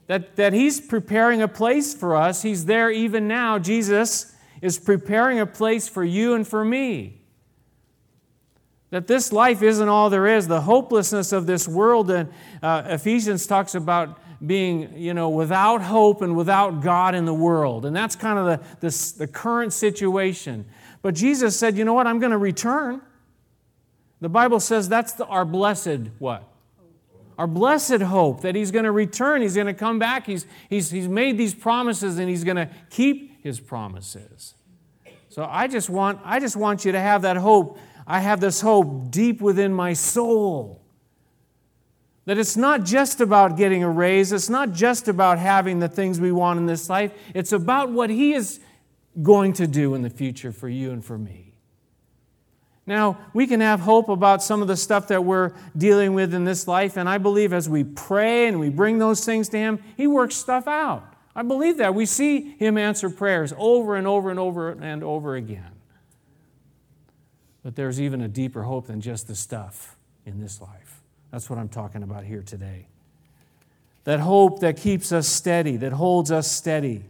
That, 0.07 0.35
that 0.35 0.53
He's 0.53 0.81
preparing 0.81 1.41
a 1.41 1.47
place 1.47 1.93
for 1.93 2.15
us. 2.15 2.41
He's 2.41 2.65
there 2.65 2.91
even 2.91 3.27
now. 3.27 3.59
Jesus 3.59 4.35
is 4.61 4.79
preparing 4.79 5.39
a 5.39 5.45
place 5.45 5.87
for 5.87 6.03
you 6.03 6.33
and 6.33 6.47
for 6.47 6.63
me. 6.63 7.21
That 8.91 9.07
this 9.07 9.33
life 9.33 9.61
isn't 9.61 9.89
all 9.89 10.09
there 10.09 10.27
is. 10.27 10.47
The 10.47 10.61
hopelessness 10.61 11.31
of 11.31 11.47
this 11.47 11.67
world, 11.67 12.11
and 12.11 12.29
uh, 12.61 12.83
Ephesians 12.85 13.47
talks 13.47 13.75
about 13.75 14.19
being, 14.45 14.97
you 14.97 15.13
know, 15.13 15.29
without 15.29 15.81
hope 15.81 16.21
and 16.21 16.35
without 16.35 16.81
God 16.81 17.15
in 17.15 17.25
the 17.25 17.33
world. 17.33 17.85
And 17.85 17.95
that's 17.95 18.15
kind 18.15 18.37
of 18.37 18.45
the, 18.45 18.65
this, 18.81 19.13
the 19.13 19.27
current 19.27 19.73
situation. 19.73 20.65
But 21.01 21.15
Jesus 21.15 21.57
said, 21.57 21.77
you 21.77 21.85
know 21.85 21.93
what, 21.93 22.07
I'm 22.07 22.19
going 22.19 22.31
to 22.31 22.37
return. 22.37 23.01
The 24.21 24.29
Bible 24.29 24.59
says 24.59 24.87
that's 24.87 25.13
the, 25.13 25.25
our 25.25 25.43
blessed 25.43 26.09
what? 26.19 26.47
Our 27.37 27.47
blessed 27.47 28.01
hope 28.01 28.41
that 28.41 28.55
he's 28.55 28.71
going 28.71 28.85
to 28.85 28.91
return, 28.91 29.41
he's 29.41 29.55
going 29.55 29.67
to 29.67 29.73
come 29.73 29.99
back, 29.99 30.25
he's, 30.25 30.45
he's, 30.69 30.91
he's 30.91 31.07
made 31.07 31.37
these 31.37 31.53
promises 31.53 32.19
and 32.19 32.29
he's 32.29 32.43
going 32.43 32.57
to 32.57 32.69
keep 32.89 33.43
his 33.43 33.59
promises. 33.59 34.55
So 35.33 35.47
I 35.49 35.67
just 35.67 35.89
want 35.89 36.19
I 36.23 36.39
just 36.39 36.55
want 36.55 36.85
you 36.85 36.91
to 36.91 36.99
have 36.99 37.23
that 37.23 37.37
hope. 37.37 37.79
I 38.05 38.19
have 38.19 38.39
this 38.39 38.61
hope 38.61 39.09
deep 39.09 39.41
within 39.41 39.73
my 39.73 39.93
soul. 39.93 40.83
That 42.25 42.37
it's 42.37 42.55
not 42.55 42.83
just 42.83 43.19
about 43.19 43.57
getting 43.57 43.83
a 43.83 43.89
raise, 43.89 44.31
it's 44.31 44.49
not 44.49 44.73
just 44.73 45.07
about 45.07 45.39
having 45.39 45.79
the 45.79 45.89
things 45.89 46.19
we 46.19 46.31
want 46.31 46.59
in 46.59 46.67
this 46.67 46.87
life, 46.87 47.11
it's 47.33 47.51
about 47.51 47.91
what 47.91 48.11
he 48.11 48.33
is 48.33 48.59
going 49.23 49.53
to 49.53 49.65
do 49.65 49.95
in 49.95 50.03
the 50.03 50.09
future 50.09 50.51
for 50.51 50.69
you 50.69 50.91
and 50.91 51.03
for 51.03 51.17
me. 51.17 51.52
Now, 52.85 53.17
we 53.33 53.47
can 53.47 53.61
have 53.61 53.79
hope 53.79 54.09
about 54.09 54.43
some 54.43 54.61
of 54.61 54.67
the 54.67 54.75
stuff 54.75 55.07
that 55.07 55.23
we're 55.23 55.53
dealing 55.77 56.13
with 56.13 56.33
in 56.33 56.43
this 56.43 56.67
life, 56.67 56.97
and 56.97 57.07
I 57.07 57.17
believe 57.17 57.53
as 57.53 57.69
we 57.69 57.83
pray 57.83 58.47
and 58.47 58.59
we 58.59 58.69
bring 58.69 58.99
those 58.99 59.23
things 59.23 59.47
to 59.49 59.57
Him, 59.57 59.81
He 59.95 60.05
works 60.05 60.35
stuff 60.35 60.67
out. 60.67 61.15
I 61.35 61.43
believe 61.43 61.77
that. 61.77 61.95
We 61.95 62.05
see 62.05 62.55
Him 62.57 62.77
answer 62.77 63.09
prayers 63.09 63.53
over 63.57 63.95
and 63.95 64.05
over 64.05 64.29
and 64.29 64.39
over 64.39 64.71
and 64.71 65.03
over 65.03 65.35
again. 65.35 65.71
But 67.63 67.77
there's 67.77 68.01
even 68.01 68.21
a 68.21 68.27
deeper 68.27 68.63
hope 68.63 68.87
than 68.87 68.99
just 68.99 69.27
the 69.27 69.35
stuff 69.35 69.95
in 70.25 70.41
this 70.41 70.59
life. 70.59 71.01
That's 71.31 71.49
what 71.49 71.57
I'm 71.57 71.69
talking 71.69 72.03
about 72.03 72.25
here 72.25 72.41
today. 72.41 72.87
That 74.03 74.19
hope 74.19 74.59
that 74.59 74.75
keeps 74.75 75.13
us 75.13 75.27
steady, 75.27 75.77
that 75.77 75.93
holds 75.93 76.29
us 76.29 76.51
steady. 76.51 77.05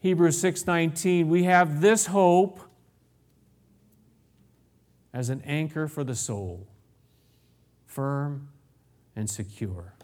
Hebrews 0.00 0.38
6:19, 0.38 1.28
we 1.28 1.44
have 1.44 1.80
this 1.80 2.06
hope 2.06 2.60
as 5.12 5.30
an 5.30 5.42
anchor 5.44 5.88
for 5.88 6.04
the 6.04 6.14
soul, 6.14 6.66
firm 7.86 8.48
and 9.16 9.28
secure. 9.28 9.94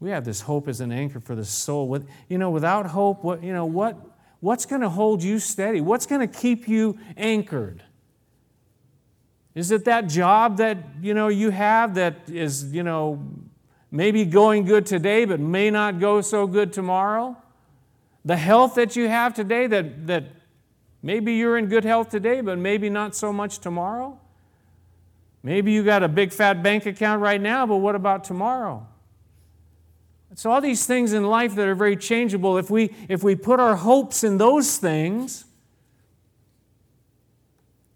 We 0.00 0.10
have 0.10 0.24
this 0.24 0.40
hope 0.40 0.66
as 0.66 0.80
an 0.80 0.92
anchor 0.92 1.20
for 1.20 1.34
the 1.34 1.44
soul. 1.44 1.86
With, 1.88 2.08
you 2.28 2.38
know, 2.38 2.50
without 2.50 2.86
hope, 2.86 3.22
what, 3.22 3.42
you 3.42 3.52
know, 3.52 3.66
what, 3.66 3.98
what's 4.40 4.64
going 4.64 4.80
to 4.80 4.88
hold 4.88 5.22
you 5.22 5.38
steady? 5.38 5.80
What's 5.80 6.06
going 6.06 6.26
to 6.26 6.40
keep 6.40 6.66
you 6.66 6.98
anchored? 7.16 7.82
Is 9.54 9.70
it 9.70 9.84
that 9.84 10.06
job 10.06 10.56
that, 10.56 10.78
you 11.02 11.12
know, 11.12 11.28
you 11.28 11.50
have 11.50 11.94
that 11.96 12.14
is, 12.28 12.72
you 12.72 12.82
know, 12.82 13.22
maybe 13.90 14.24
going 14.24 14.64
good 14.64 14.86
today 14.86 15.24
but 15.24 15.40
may 15.40 15.70
not 15.70 15.98
go 16.00 16.22
so 16.22 16.46
good 16.46 16.72
tomorrow? 16.72 17.36
The 18.24 18.36
health 18.36 18.76
that 18.76 18.96
you 18.96 19.08
have 19.08 19.34
today 19.34 19.66
that, 19.66 20.06
that 20.06 20.24
maybe 21.02 21.34
you're 21.34 21.56
in 21.56 21.66
good 21.66 21.84
health 21.84 22.08
today 22.10 22.40
but 22.40 22.58
maybe 22.58 22.90
not 22.90 23.14
so 23.14 23.32
much 23.32 23.58
tomorrow? 23.58 24.18
Maybe 25.42 25.72
you 25.72 25.82
got 25.82 26.02
a 26.02 26.08
big 26.08 26.32
fat 26.32 26.62
bank 26.62 26.86
account 26.86 27.22
right 27.22 27.40
now, 27.40 27.66
but 27.66 27.76
what 27.76 27.94
about 27.94 28.24
tomorrow? 28.24 28.86
So, 30.34 30.50
all 30.50 30.60
these 30.60 30.86
things 30.86 31.12
in 31.12 31.24
life 31.24 31.54
that 31.56 31.66
are 31.66 31.74
very 31.74 31.96
changeable, 31.96 32.56
if 32.56 32.70
we, 32.70 32.94
if 33.08 33.24
we 33.24 33.34
put 33.34 33.58
our 33.58 33.76
hopes 33.76 34.22
in 34.22 34.38
those 34.38 34.76
things, 34.76 35.44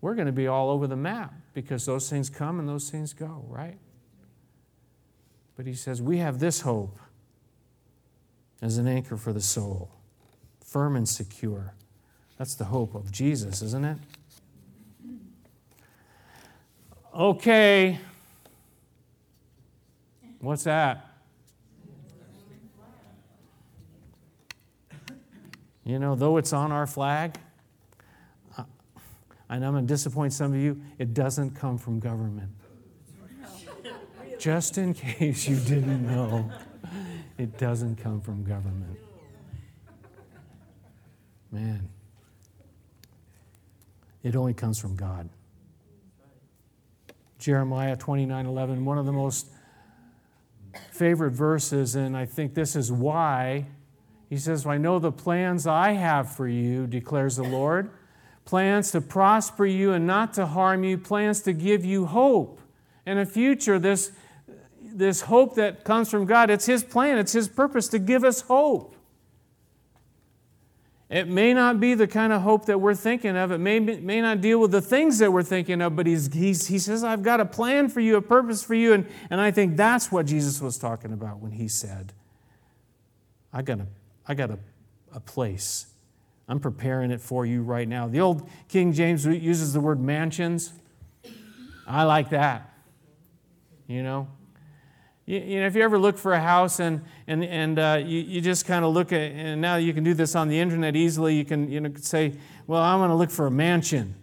we're 0.00 0.14
going 0.14 0.26
to 0.26 0.32
be 0.32 0.48
all 0.48 0.70
over 0.70 0.86
the 0.86 0.96
map 0.96 1.32
because 1.54 1.86
those 1.86 2.10
things 2.10 2.28
come 2.28 2.58
and 2.58 2.68
those 2.68 2.90
things 2.90 3.12
go, 3.12 3.44
right? 3.48 3.78
But 5.56 5.66
he 5.66 5.74
says, 5.74 6.02
We 6.02 6.18
have 6.18 6.40
this 6.40 6.62
hope 6.62 6.98
as 8.60 8.78
an 8.78 8.88
anchor 8.88 9.16
for 9.16 9.32
the 9.32 9.40
soul, 9.40 9.90
firm 10.64 10.96
and 10.96 11.08
secure. 11.08 11.74
That's 12.44 12.56
the 12.56 12.66
hope 12.66 12.94
of 12.94 13.10
Jesus, 13.10 13.62
isn't 13.62 13.86
it? 13.86 13.96
Okay. 17.16 17.98
What's 20.40 20.64
that? 20.64 21.08
You 25.84 25.98
know, 25.98 26.14
though 26.14 26.36
it's 26.36 26.52
on 26.52 26.70
our 26.70 26.86
flag, 26.86 27.38
and 28.58 29.64
I'm 29.64 29.72
going 29.72 29.86
to 29.86 29.88
disappoint 29.88 30.34
some 30.34 30.52
of 30.52 30.60
you, 30.60 30.82
it 30.98 31.14
doesn't 31.14 31.52
come 31.52 31.78
from 31.78 31.98
government. 31.98 32.50
Just 34.38 34.76
in 34.76 34.92
case 34.92 35.48
you 35.48 35.56
didn't 35.56 36.06
know, 36.06 36.50
it 37.38 37.56
doesn't 37.56 37.96
come 37.96 38.20
from 38.20 38.44
government. 38.44 38.98
Man, 41.50 41.88
it 44.24 44.34
only 44.34 44.54
comes 44.54 44.80
from 44.80 44.96
God. 44.96 45.28
Jeremiah 47.38 47.96
29 47.96 48.46
11, 48.46 48.84
one 48.84 48.98
of 48.98 49.06
the 49.06 49.12
most 49.12 49.48
favorite 50.90 51.32
verses, 51.32 51.94
and 51.94 52.16
I 52.16 52.26
think 52.26 52.54
this 52.54 52.74
is 52.74 52.90
why. 52.90 53.66
He 54.28 54.38
says, 54.38 54.66
I 54.66 54.78
know 54.78 54.98
the 54.98 55.12
plans 55.12 55.66
I 55.66 55.92
have 55.92 56.34
for 56.34 56.48
you, 56.48 56.88
declares 56.88 57.36
the 57.36 57.44
Lord 57.44 57.90
plans 58.44 58.90
to 58.90 59.00
prosper 59.00 59.64
you 59.64 59.92
and 59.92 60.06
not 60.06 60.34
to 60.34 60.46
harm 60.46 60.84
you, 60.84 60.98
plans 60.98 61.40
to 61.42 61.52
give 61.52 61.84
you 61.84 62.06
hope 62.06 62.60
and 63.06 63.18
a 63.18 63.26
future. 63.26 63.78
This, 63.78 64.12
this 64.82 65.22
hope 65.22 65.54
that 65.56 65.84
comes 65.84 66.10
from 66.10 66.26
God, 66.26 66.50
it's 66.50 66.66
His 66.66 66.84
plan, 66.84 67.18
it's 67.18 67.32
His 67.32 67.48
purpose 67.48 67.88
to 67.88 67.98
give 67.98 68.24
us 68.24 68.42
hope. 68.42 68.94
It 71.10 71.28
may 71.28 71.52
not 71.52 71.80
be 71.80 71.94
the 71.94 72.06
kind 72.06 72.32
of 72.32 72.42
hope 72.42 72.66
that 72.66 72.80
we're 72.80 72.94
thinking 72.94 73.36
of. 73.36 73.52
It 73.52 73.58
may, 73.58 73.78
may 73.78 74.20
not 74.20 74.40
deal 74.40 74.58
with 74.58 74.70
the 74.70 74.80
things 74.80 75.18
that 75.18 75.32
we're 75.32 75.42
thinking 75.42 75.82
of, 75.82 75.94
but 75.94 76.06
he's, 76.06 76.32
he's, 76.32 76.66
he 76.66 76.78
says, 76.78 77.04
I've 77.04 77.22
got 77.22 77.40
a 77.40 77.44
plan 77.44 77.88
for 77.88 78.00
you, 78.00 78.16
a 78.16 78.22
purpose 78.22 78.64
for 78.64 78.74
you. 78.74 78.94
And, 78.94 79.06
and 79.28 79.40
I 79.40 79.50
think 79.50 79.76
that's 79.76 80.10
what 80.10 80.26
Jesus 80.26 80.60
was 80.60 80.78
talking 80.78 81.12
about 81.12 81.40
when 81.40 81.52
he 81.52 81.68
said, 81.68 82.12
I 83.52 83.62
got 83.62 83.80
a, 83.80 83.86
I 84.26 84.34
got 84.34 84.50
a, 84.50 84.58
a 85.12 85.20
place. 85.20 85.86
I'm 86.48 86.58
preparing 86.58 87.10
it 87.10 87.20
for 87.20 87.44
you 87.44 87.62
right 87.62 87.86
now. 87.86 88.08
The 88.08 88.20
old 88.20 88.48
King 88.68 88.92
James 88.92 89.26
uses 89.26 89.72
the 89.72 89.80
word 89.80 90.00
mansions. 90.00 90.72
I 91.86 92.04
like 92.04 92.30
that. 92.30 92.70
You 93.86 94.02
know, 94.02 94.28
you, 95.26 95.38
you, 95.38 95.60
know, 95.60 95.66
if 95.66 95.74
you 95.74 95.82
ever 95.82 95.98
look 95.98 96.18
for 96.18 96.34
a 96.34 96.40
house 96.40 96.80
and, 96.80 97.02
and, 97.26 97.44
and 97.44 97.78
uh, 97.78 98.02
you, 98.04 98.20
you 98.20 98.40
just 98.40 98.66
kind 98.66 98.84
of 98.84 98.92
look 98.92 99.12
at, 99.12 99.20
and 99.20 99.60
now 99.60 99.76
you 99.76 99.94
can 99.94 100.04
do 100.04 100.12
this 100.12 100.34
on 100.34 100.48
the 100.48 100.58
internet 100.58 100.96
easily, 100.96 101.34
you 101.34 101.44
can 101.44 101.70
you 101.70 101.80
know, 101.80 101.90
say, 101.96 102.34
well, 102.66 102.82
I'm 102.82 102.98
going 102.98 103.10
to 103.10 103.16
look 103.16 103.30
for 103.30 103.46
a 103.46 103.50
mansion. 103.50 104.14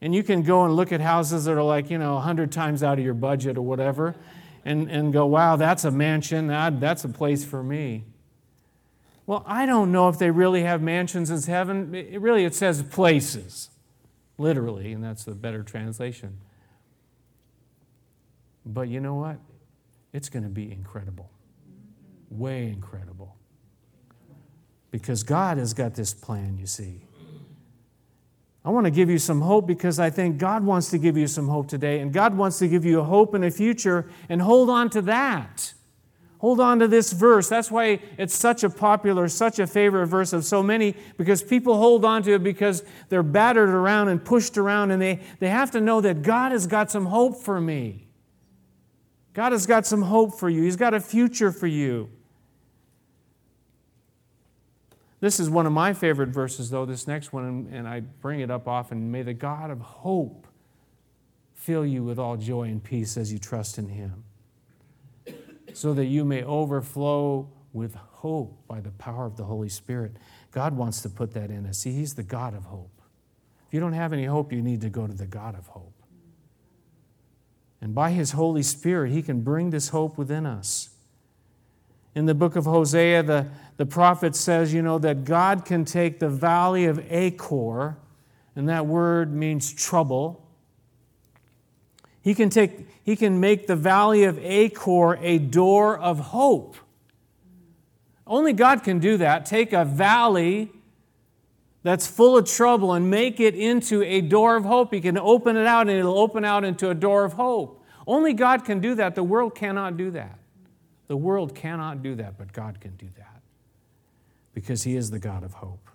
And 0.00 0.14
you 0.14 0.22
can 0.22 0.42
go 0.42 0.64
and 0.64 0.74
look 0.74 0.92
at 0.92 1.00
houses 1.00 1.44
that 1.44 1.52
are 1.52 1.62
like, 1.62 1.90
you 1.90 1.98
know, 1.98 2.14
100 2.14 2.50
times 2.50 2.82
out 2.82 2.98
of 2.98 3.04
your 3.04 3.14
budget 3.14 3.56
or 3.56 3.62
whatever, 3.62 4.14
and, 4.64 4.90
and 4.90 5.12
go, 5.12 5.26
wow, 5.26 5.56
that's 5.56 5.84
a 5.84 5.90
mansion. 5.90 6.48
That, 6.48 6.80
that's 6.80 7.04
a 7.04 7.08
place 7.08 7.44
for 7.44 7.62
me. 7.62 8.04
Well, 9.26 9.44
I 9.46 9.66
don't 9.66 9.92
know 9.92 10.08
if 10.08 10.18
they 10.18 10.30
really 10.30 10.62
have 10.62 10.80
mansions 10.82 11.30
in 11.30 11.40
heaven. 11.42 11.94
It 11.94 12.20
really, 12.20 12.44
it 12.44 12.54
says 12.54 12.82
places, 12.82 13.70
literally, 14.38 14.92
and 14.92 15.04
that's 15.04 15.24
the 15.24 15.34
better 15.34 15.62
translation. 15.62 16.38
But 18.64 18.88
you 18.88 19.00
know 19.00 19.14
what? 19.14 19.38
It's 20.12 20.28
going 20.28 20.42
to 20.42 20.48
be 20.48 20.70
incredible. 20.70 21.30
Way 22.30 22.68
incredible. 22.68 23.36
Because 24.90 25.22
God 25.22 25.58
has 25.58 25.74
got 25.74 25.94
this 25.94 26.14
plan, 26.14 26.56
you 26.58 26.66
see. 26.66 27.02
I 28.64 28.70
want 28.70 28.84
to 28.84 28.90
give 28.90 29.08
you 29.08 29.18
some 29.18 29.40
hope 29.40 29.66
because 29.66 29.98
I 29.98 30.10
think 30.10 30.38
God 30.38 30.64
wants 30.64 30.90
to 30.90 30.98
give 30.98 31.16
you 31.16 31.26
some 31.26 31.48
hope 31.48 31.68
today, 31.68 32.00
and 32.00 32.12
God 32.12 32.36
wants 32.36 32.58
to 32.58 32.68
give 32.68 32.84
you 32.84 33.00
a 33.00 33.04
hope 33.04 33.34
in 33.34 33.44
a 33.44 33.50
future, 33.50 34.10
and 34.28 34.42
hold 34.42 34.68
on 34.68 34.90
to 34.90 35.02
that. 35.02 35.72
Hold 36.38 36.60
on 36.60 36.78
to 36.78 36.88
this 36.88 37.12
verse. 37.12 37.48
That's 37.48 37.70
why 37.70 38.00
it's 38.16 38.34
such 38.34 38.62
a 38.64 38.70
popular, 38.70 39.28
such 39.28 39.58
a 39.58 39.66
favorite 39.66 40.06
verse 40.06 40.32
of 40.32 40.44
so 40.44 40.62
many, 40.62 40.94
because 41.16 41.42
people 41.42 41.76
hold 41.76 42.04
on 42.04 42.22
to 42.24 42.34
it 42.34 42.44
because 42.44 42.84
they're 43.08 43.22
battered 43.22 43.70
around 43.70 44.08
and 44.08 44.24
pushed 44.24 44.58
around, 44.58 44.90
and 44.90 45.00
they, 45.00 45.20
they 45.40 45.48
have 45.48 45.70
to 45.72 45.80
know 45.80 46.00
that 46.00 46.22
God 46.22 46.52
has 46.52 46.66
got 46.66 46.90
some 46.90 47.06
hope 47.06 47.42
for 47.42 47.60
me. 47.60 48.07
God 49.38 49.52
has 49.52 49.66
got 49.66 49.86
some 49.86 50.02
hope 50.02 50.36
for 50.36 50.50
you, 50.50 50.64
He's 50.64 50.74
got 50.74 50.94
a 50.94 50.98
future 50.98 51.52
for 51.52 51.68
you. 51.68 52.10
This 55.20 55.38
is 55.38 55.48
one 55.48 55.64
of 55.64 55.70
my 55.70 55.92
favorite 55.92 56.30
verses, 56.30 56.70
though, 56.70 56.84
this 56.84 57.06
next 57.06 57.32
one, 57.32 57.68
and 57.70 57.86
I 57.86 58.00
bring 58.00 58.40
it 58.40 58.50
up 58.50 58.66
often. 58.66 59.12
May 59.12 59.22
the 59.22 59.34
God 59.34 59.70
of 59.70 59.80
hope 59.80 60.48
fill 61.54 61.86
you 61.86 62.02
with 62.02 62.18
all 62.18 62.36
joy 62.36 62.64
and 62.64 62.82
peace 62.82 63.16
as 63.16 63.32
you 63.32 63.38
trust 63.38 63.78
in 63.78 63.86
Him, 63.86 64.24
so 65.72 65.94
that 65.94 66.06
you 66.06 66.24
may 66.24 66.42
overflow 66.42 67.48
with 67.72 67.94
hope 67.94 68.66
by 68.66 68.80
the 68.80 68.90
power 68.90 69.24
of 69.24 69.36
the 69.36 69.44
Holy 69.44 69.68
Spirit. 69.68 70.16
God 70.50 70.76
wants 70.76 71.00
to 71.02 71.08
put 71.08 71.32
that 71.34 71.52
in 71.52 71.64
us. 71.64 71.78
See, 71.78 71.92
He's 71.92 72.14
the 72.14 72.24
God 72.24 72.54
of 72.54 72.64
hope. 72.64 73.00
If 73.68 73.74
you 73.74 73.78
don't 73.78 73.92
have 73.92 74.12
any 74.12 74.24
hope, 74.24 74.52
you 74.52 74.62
need 74.62 74.80
to 74.80 74.90
go 74.90 75.06
to 75.06 75.14
the 75.14 75.28
God 75.28 75.56
of 75.56 75.68
hope. 75.68 75.97
And 77.80 77.94
by 77.94 78.10
His 78.10 78.32
Holy 78.32 78.62
Spirit, 78.62 79.12
He 79.12 79.22
can 79.22 79.42
bring 79.42 79.70
this 79.70 79.88
hope 79.88 80.18
within 80.18 80.46
us. 80.46 80.90
In 82.14 82.26
the 82.26 82.34
book 82.34 82.56
of 82.56 82.64
Hosea, 82.64 83.22
the, 83.22 83.46
the 83.76 83.86
prophet 83.86 84.34
says, 84.34 84.74
you 84.74 84.82
know, 84.82 84.98
that 84.98 85.24
God 85.24 85.64
can 85.64 85.84
take 85.84 86.18
the 86.18 86.28
valley 86.28 86.86
of 86.86 87.00
Achor, 87.12 87.96
and 88.56 88.68
that 88.68 88.86
word 88.86 89.32
means 89.32 89.72
trouble. 89.72 90.44
He 92.20 92.34
can, 92.34 92.50
take, 92.50 92.88
he 93.04 93.14
can 93.14 93.38
make 93.38 93.66
the 93.68 93.76
valley 93.76 94.24
of 94.24 94.38
Achor 94.38 95.16
a 95.22 95.38
door 95.38 95.96
of 95.96 96.18
hope. 96.18 96.76
Only 98.26 98.52
God 98.52 98.82
can 98.82 98.98
do 98.98 99.16
that. 99.18 99.46
Take 99.46 99.72
a 99.72 99.84
valley 99.84 100.70
that's 101.88 102.06
full 102.06 102.36
of 102.36 102.44
trouble 102.44 102.92
and 102.92 103.10
make 103.10 103.40
it 103.40 103.54
into 103.54 104.02
a 104.02 104.20
door 104.20 104.56
of 104.56 104.64
hope. 104.64 104.92
He 104.92 105.00
can 105.00 105.16
open 105.16 105.56
it 105.56 105.66
out 105.66 105.88
and 105.88 105.98
it'll 105.98 106.18
open 106.18 106.44
out 106.44 106.64
into 106.64 106.90
a 106.90 106.94
door 106.94 107.24
of 107.24 107.32
hope. 107.32 107.82
Only 108.06 108.34
God 108.34 108.64
can 108.64 108.80
do 108.80 108.94
that. 108.96 109.14
The 109.14 109.22
world 109.22 109.54
cannot 109.54 109.96
do 109.96 110.10
that. 110.10 110.38
The 111.06 111.16
world 111.16 111.54
cannot 111.54 112.02
do 112.02 112.14
that, 112.16 112.36
but 112.36 112.52
God 112.52 112.80
can 112.80 112.94
do 112.96 113.06
that 113.16 113.40
because 114.52 114.82
He 114.82 114.96
is 114.96 115.10
the 115.10 115.18
God 115.18 115.42
of 115.42 115.54
hope. 115.54 115.88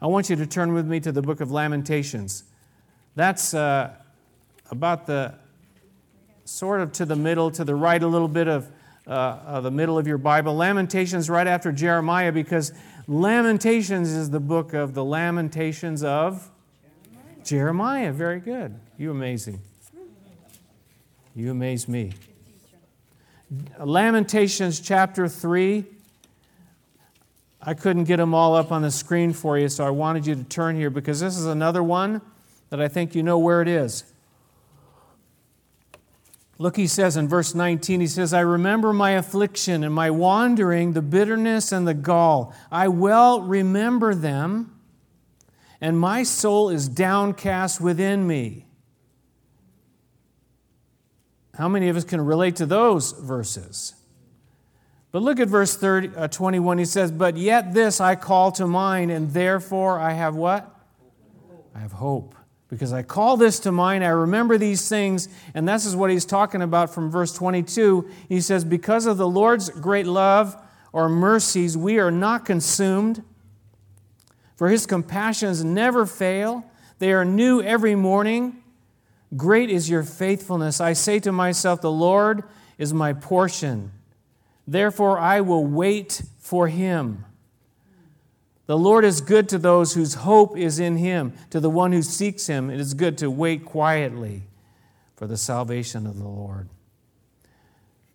I 0.00 0.08
want 0.08 0.28
you 0.28 0.36
to 0.36 0.46
turn 0.46 0.72
with 0.72 0.86
me 0.86 0.98
to 1.00 1.12
the 1.12 1.22
book 1.22 1.40
of 1.40 1.52
Lamentations. 1.52 2.42
That's 3.14 3.54
uh, 3.54 3.92
about 4.70 5.06
the 5.06 5.34
sort 6.44 6.80
of 6.80 6.92
to 6.94 7.04
the 7.04 7.14
middle, 7.14 7.52
to 7.52 7.64
the 7.64 7.76
right 7.76 8.02
a 8.02 8.08
little 8.08 8.26
bit 8.26 8.48
of 8.48 8.68
uh, 9.06 9.60
the 9.60 9.70
middle 9.70 9.98
of 9.98 10.06
your 10.06 10.18
Bible. 10.18 10.56
Lamentations 10.56 11.28
right 11.30 11.46
after 11.46 11.72
Jeremiah 11.72 12.32
because 12.32 12.72
Lamentations 13.08 14.10
is 14.10 14.30
the 14.30 14.40
book 14.40 14.74
of 14.74 14.94
the 14.94 15.04
Lamentations 15.04 16.04
of 16.04 16.50
Jeremiah. 17.44 17.44
Jeremiah. 17.44 18.12
Very 18.12 18.40
good. 18.40 18.78
You 18.96 19.10
amazing. 19.10 19.60
You 21.34 21.50
amaze 21.50 21.88
me. 21.88 22.12
Lamentations 23.78 24.80
chapter 24.80 25.28
3. 25.28 25.84
I 27.60 27.74
couldn't 27.74 28.04
get 28.04 28.16
them 28.16 28.34
all 28.34 28.54
up 28.54 28.72
on 28.72 28.82
the 28.82 28.90
screen 28.90 29.32
for 29.32 29.58
you, 29.58 29.68
so 29.68 29.84
I 29.84 29.90
wanted 29.90 30.26
you 30.26 30.34
to 30.34 30.44
turn 30.44 30.76
here 30.76 30.90
because 30.90 31.20
this 31.20 31.36
is 31.36 31.46
another 31.46 31.82
one 31.82 32.20
that 32.70 32.80
I 32.80 32.88
think 32.88 33.14
you 33.14 33.22
know 33.22 33.38
where 33.38 33.62
it 33.62 33.68
is. 33.68 34.11
Look, 36.62 36.76
he 36.76 36.86
says 36.86 37.16
in 37.16 37.26
verse 37.26 37.56
19, 37.56 37.98
he 37.98 38.06
says, 38.06 38.32
I 38.32 38.38
remember 38.38 38.92
my 38.92 39.10
affliction 39.10 39.82
and 39.82 39.92
my 39.92 40.12
wandering, 40.12 40.92
the 40.92 41.02
bitterness 41.02 41.72
and 41.72 41.88
the 41.88 41.92
gall. 41.92 42.54
I 42.70 42.86
well 42.86 43.42
remember 43.42 44.14
them, 44.14 44.78
and 45.80 45.98
my 45.98 46.22
soul 46.22 46.70
is 46.70 46.88
downcast 46.88 47.80
within 47.80 48.28
me. 48.28 48.66
How 51.58 51.68
many 51.68 51.88
of 51.88 51.96
us 51.96 52.04
can 52.04 52.20
relate 52.20 52.54
to 52.56 52.66
those 52.66 53.10
verses? 53.10 53.96
But 55.10 55.22
look 55.22 55.40
at 55.40 55.48
verse 55.48 55.76
30, 55.76 56.14
uh, 56.14 56.28
21. 56.28 56.78
He 56.78 56.84
says, 56.84 57.10
But 57.10 57.36
yet 57.36 57.74
this 57.74 58.00
I 58.00 58.14
call 58.14 58.52
to 58.52 58.68
mind, 58.68 59.10
and 59.10 59.32
therefore 59.32 59.98
I 59.98 60.12
have 60.12 60.36
what? 60.36 60.72
I 61.74 61.80
have 61.80 61.90
hope. 61.90 62.36
Because 62.72 62.94
I 62.94 63.02
call 63.02 63.36
this 63.36 63.60
to 63.60 63.70
mind, 63.70 64.02
I 64.02 64.08
remember 64.08 64.56
these 64.56 64.88
things, 64.88 65.28
and 65.52 65.68
this 65.68 65.84
is 65.84 65.94
what 65.94 66.08
he's 66.08 66.24
talking 66.24 66.62
about 66.62 66.88
from 66.88 67.10
verse 67.10 67.34
22. 67.34 68.08
He 68.30 68.40
says, 68.40 68.64
Because 68.64 69.04
of 69.04 69.18
the 69.18 69.28
Lord's 69.28 69.68
great 69.68 70.06
love 70.06 70.56
or 70.90 71.10
mercies, 71.10 71.76
we 71.76 71.98
are 71.98 72.10
not 72.10 72.46
consumed, 72.46 73.22
for 74.56 74.70
his 74.70 74.86
compassions 74.86 75.62
never 75.62 76.06
fail. 76.06 76.64
They 76.98 77.12
are 77.12 77.26
new 77.26 77.60
every 77.60 77.94
morning. 77.94 78.62
Great 79.36 79.68
is 79.68 79.90
your 79.90 80.02
faithfulness. 80.02 80.80
I 80.80 80.94
say 80.94 81.18
to 81.20 81.30
myself, 81.30 81.82
The 81.82 81.92
Lord 81.92 82.42
is 82.78 82.94
my 82.94 83.12
portion. 83.12 83.92
Therefore, 84.66 85.18
I 85.18 85.42
will 85.42 85.66
wait 85.66 86.22
for 86.38 86.68
him. 86.68 87.26
The 88.66 88.78
Lord 88.78 89.04
is 89.04 89.20
good 89.20 89.48
to 89.50 89.58
those 89.58 89.94
whose 89.94 90.14
hope 90.14 90.56
is 90.56 90.78
in 90.78 90.96
him. 90.96 91.32
To 91.50 91.60
the 91.60 91.70
one 91.70 91.92
who 91.92 92.02
seeks 92.02 92.46
him, 92.46 92.70
it 92.70 92.78
is 92.78 92.94
good 92.94 93.18
to 93.18 93.30
wait 93.30 93.64
quietly 93.64 94.42
for 95.16 95.26
the 95.26 95.36
salvation 95.36 96.06
of 96.06 96.18
the 96.18 96.28
Lord. 96.28 96.68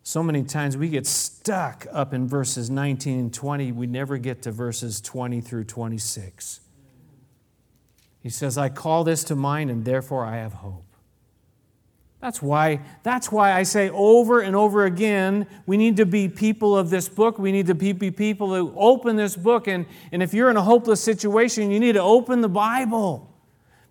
So 0.03 0.23
many 0.23 0.43
times 0.43 0.77
we 0.77 0.87
get 0.87 1.05
stuck 1.05 1.85
up 1.91 2.13
in 2.13 2.29
verses 2.29 2.69
19 2.69 3.19
and 3.19 3.33
20, 3.33 3.73
we 3.73 3.87
never 3.87 4.17
get 4.17 4.41
to 4.43 4.51
verses 4.51 5.01
20 5.01 5.41
through 5.41 5.65
26. 5.65 6.61
He 8.21 8.29
says, 8.29 8.57
I 8.57 8.69
call 8.69 9.03
this 9.03 9.25
to 9.25 9.35
mind, 9.35 9.69
and 9.69 9.83
therefore 9.83 10.25
I 10.25 10.37
have 10.37 10.53
hope. 10.53 10.86
That's 12.19 12.41
why, 12.41 12.81
that's 13.03 13.31
why 13.31 13.53
I 13.53 13.63
say 13.63 13.89
over 13.91 14.39
and 14.39 14.55
over 14.55 14.85
again, 14.85 15.45
we 15.67 15.77
need 15.77 15.97
to 15.97 16.05
be 16.05 16.27
people 16.27 16.75
of 16.75 16.89
this 16.89 17.07
book. 17.07 17.37
We 17.37 17.51
need 17.51 17.67
to 17.67 17.75
be 17.75 17.93
people 17.93 18.55
who 18.55 18.73
open 18.75 19.15
this 19.15 19.35
book. 19.35 19.67
And, 19.67 19.85
and 20.11 20.23
if 20.23 20.33
you're 20.33 20.49
in 20.49 20.57
a 20.57 20.63
hopeless 20.63 21.01
situation, 21.01 21.69
you 21.69 21.79
need 21.79 21.93
to 21.93 22.01
open 22.01 22.41
the 22.41 22.49
Bible 22.49 23.31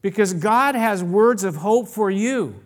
because 0.03 0.35
God 0.35 0.75
has 0.75 1.05
words 1.05 1.45
of 1.45 1.57
hope 1.57 1.89
for 1.89 2.11
you. 2.11 2.61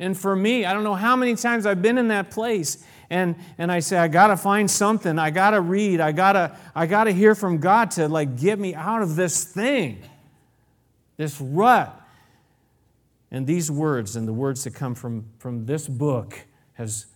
And 0.00 0.18
for 0.18 0.34
me, 0.34 0.64
I 0.64 0.72
don't 0.72 0.82
know 0.82 0.96
how 0.96 1.14
many 1.14 1.36
times 1.36 1.64
I've 1.64 1.80
been 1.80 1.98
in 1.98 2.08
that 2.08 2.30
place 2.32 2.84
and, 3.10 3.36
and 3.58 3.70
I 3.70 3.78
say, 3.80 3.96
I 3.96 4.08
got 4.08 4.28
to 4.28 4.36
find 4.36 4.68
something. 4.68 5.18
I 5.18 5.30
got 5.30 5.50
to 5.50 5.60
read. 5.60 6.00
I 6.00 6.12
got 6.12 6.32
to 6.32 6.56
I 6.74 6.86
gotta 6.86 7.12
hear 7.12 7.34
from 7.34 7.58
God 7.58 7.92
to 7.92 8.08
like 8.08 8.38
get 8.38 8.58
me 8.58 8.74
out 8.74 9.02
of 9.02 9.14
this 9.14 9.44
thing, 9.44 10.02
this 11.16 11.40
rut. 11.40 12.00
And 13.34 13.48
these 13.48 13.68
words 13.68 14.14
and 14.14 14.28
the 14.28 14.32
words 14.32 14.62
that 14.62 14.76
come 14.76 14.94
from, 14.94 15.24
from 15.38 15.66
this 15.66 15.88
book 15.88 16.38
has 16.74 17.06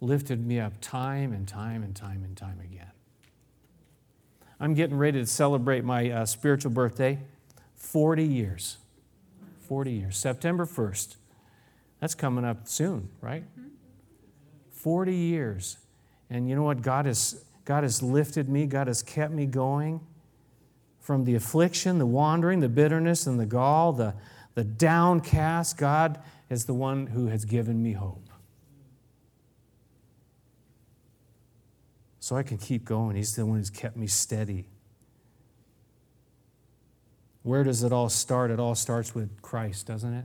lifted 0.00 0.46
me 0.46 0.58
up 0.58 0.72
time 0.80 1.34
and 1.34 1.46
time 1.46 1.82
and 1.82 1.94
time 1.94 2.24
and 2.24 2.34
time 2.34 2.60
again. 2.64 2.92
I'm 4.58 4.72
getting 4.72 4.96
ready 4.96 5.20
to 5.20 5.26
celebrate 5.26 5.84
my 5.84 6.10
uh, 6.10 6.24
spiritual 6.24 6.70
birthday 6.70 7.18
40 7.74 8.24
years. 8.24 8.78
40 9.68 9.92
years. 9.92 10.16
September 10.16 10.64
1st. 10.64 11.16
That's 12.00 12.14
coming 12.14 12.46
up 12.46 12.66
soon, 12.66 13.10
right? 13.20 13.44
40 14.70 15.14
years. 15.14 15.76
And 16.30 16.48
you 16.48 16.56
know 16.56 16.62
what? 16.62 16.80
God 16.80 17.04
has, 17.04 17.44
God 17.66 17.82
has 17.82 18.02
lifted 18.02 18.48
me, 18.48 18.64
God 18.64 18.86
has 18.86 19.02
kept 19.02 19.34
me 19.34 19.44
going 19.44 20.00
from 21.00 21.24
the 21.24 21.34
affliction, 21.34 21.98
the 21.98 22.06
wandering, 22.06 22.60
the 22.60 22.70
bitterness, 22.70 23.26
and 23.26 23.38
the 23.38 23.44
gall, 23.44 23.92
the, 23.92 24.14
the 24.56 24.64
downcast, 24.64 25.76
God 25.76 26.18
is 26.48 26.64
the 26.64 26.72
one 26.72 27.08
who 27.08 27.26
has 27.26 27.44
given 27.44 27.82
me 27.82 27.92
hope. 27.92 28.30
So 32.20 32.36
I 32.36 32.42
can 32.42 32.56
keep 32.56 32.86
going. 32.86 33.16
He's 33.16 33.36
the 33.36 33.44
one 33.44 33.58
who's 33.58 33.68
kept 33.68 33.96
me 33.96 34.06
steady. 34.06 34.64
Where 37.42 37.64
does 37.64 37.84
it 37.84 37.92
all 37.92 38.08
start? 38.08 38.50
It 38.50 38.58
all 38.58 38.74
starts 38.74 39.14
with 39.14 39.42
Christ, 39.42 39.86
doesn't 39.86 40.14
it? 40.14 40.24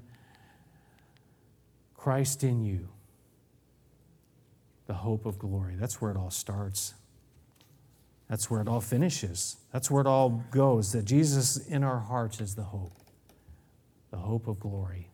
Christ 1.98 2.42
in 2.42 2.64
you, 2.64 2.88
the 4.88 4.94
hope 4.94 5.26
of 5.26 5.38
glory. 5.40 5.76
That's 5.76 6.02
where 6.02 6.10
it 6.10 6.18
all 6.18 6.32
starts. 6.32 6.94
That's 8.30 8.50
where 8.50 8.62
it 8.62 8.70
all 8.70 8.82
finishes. 8.82 9.58
That's 9.74 9.92
where 9.92 10.02
it 10.02 10.08
all 10.08 10.42
goes. 10.52 10.94
That 10.94 11.04
Jesus 11.04 11.58
in 11.68 11.84
our 11.84 12.00
hearts 12.00 12.40
is 12.40 12.56
the 12.56 12.64
hope 12.64 13.01
the 14.12 14.18
hope 14.18 14.48
of 14.48 14.60
glory. 14.60 15.10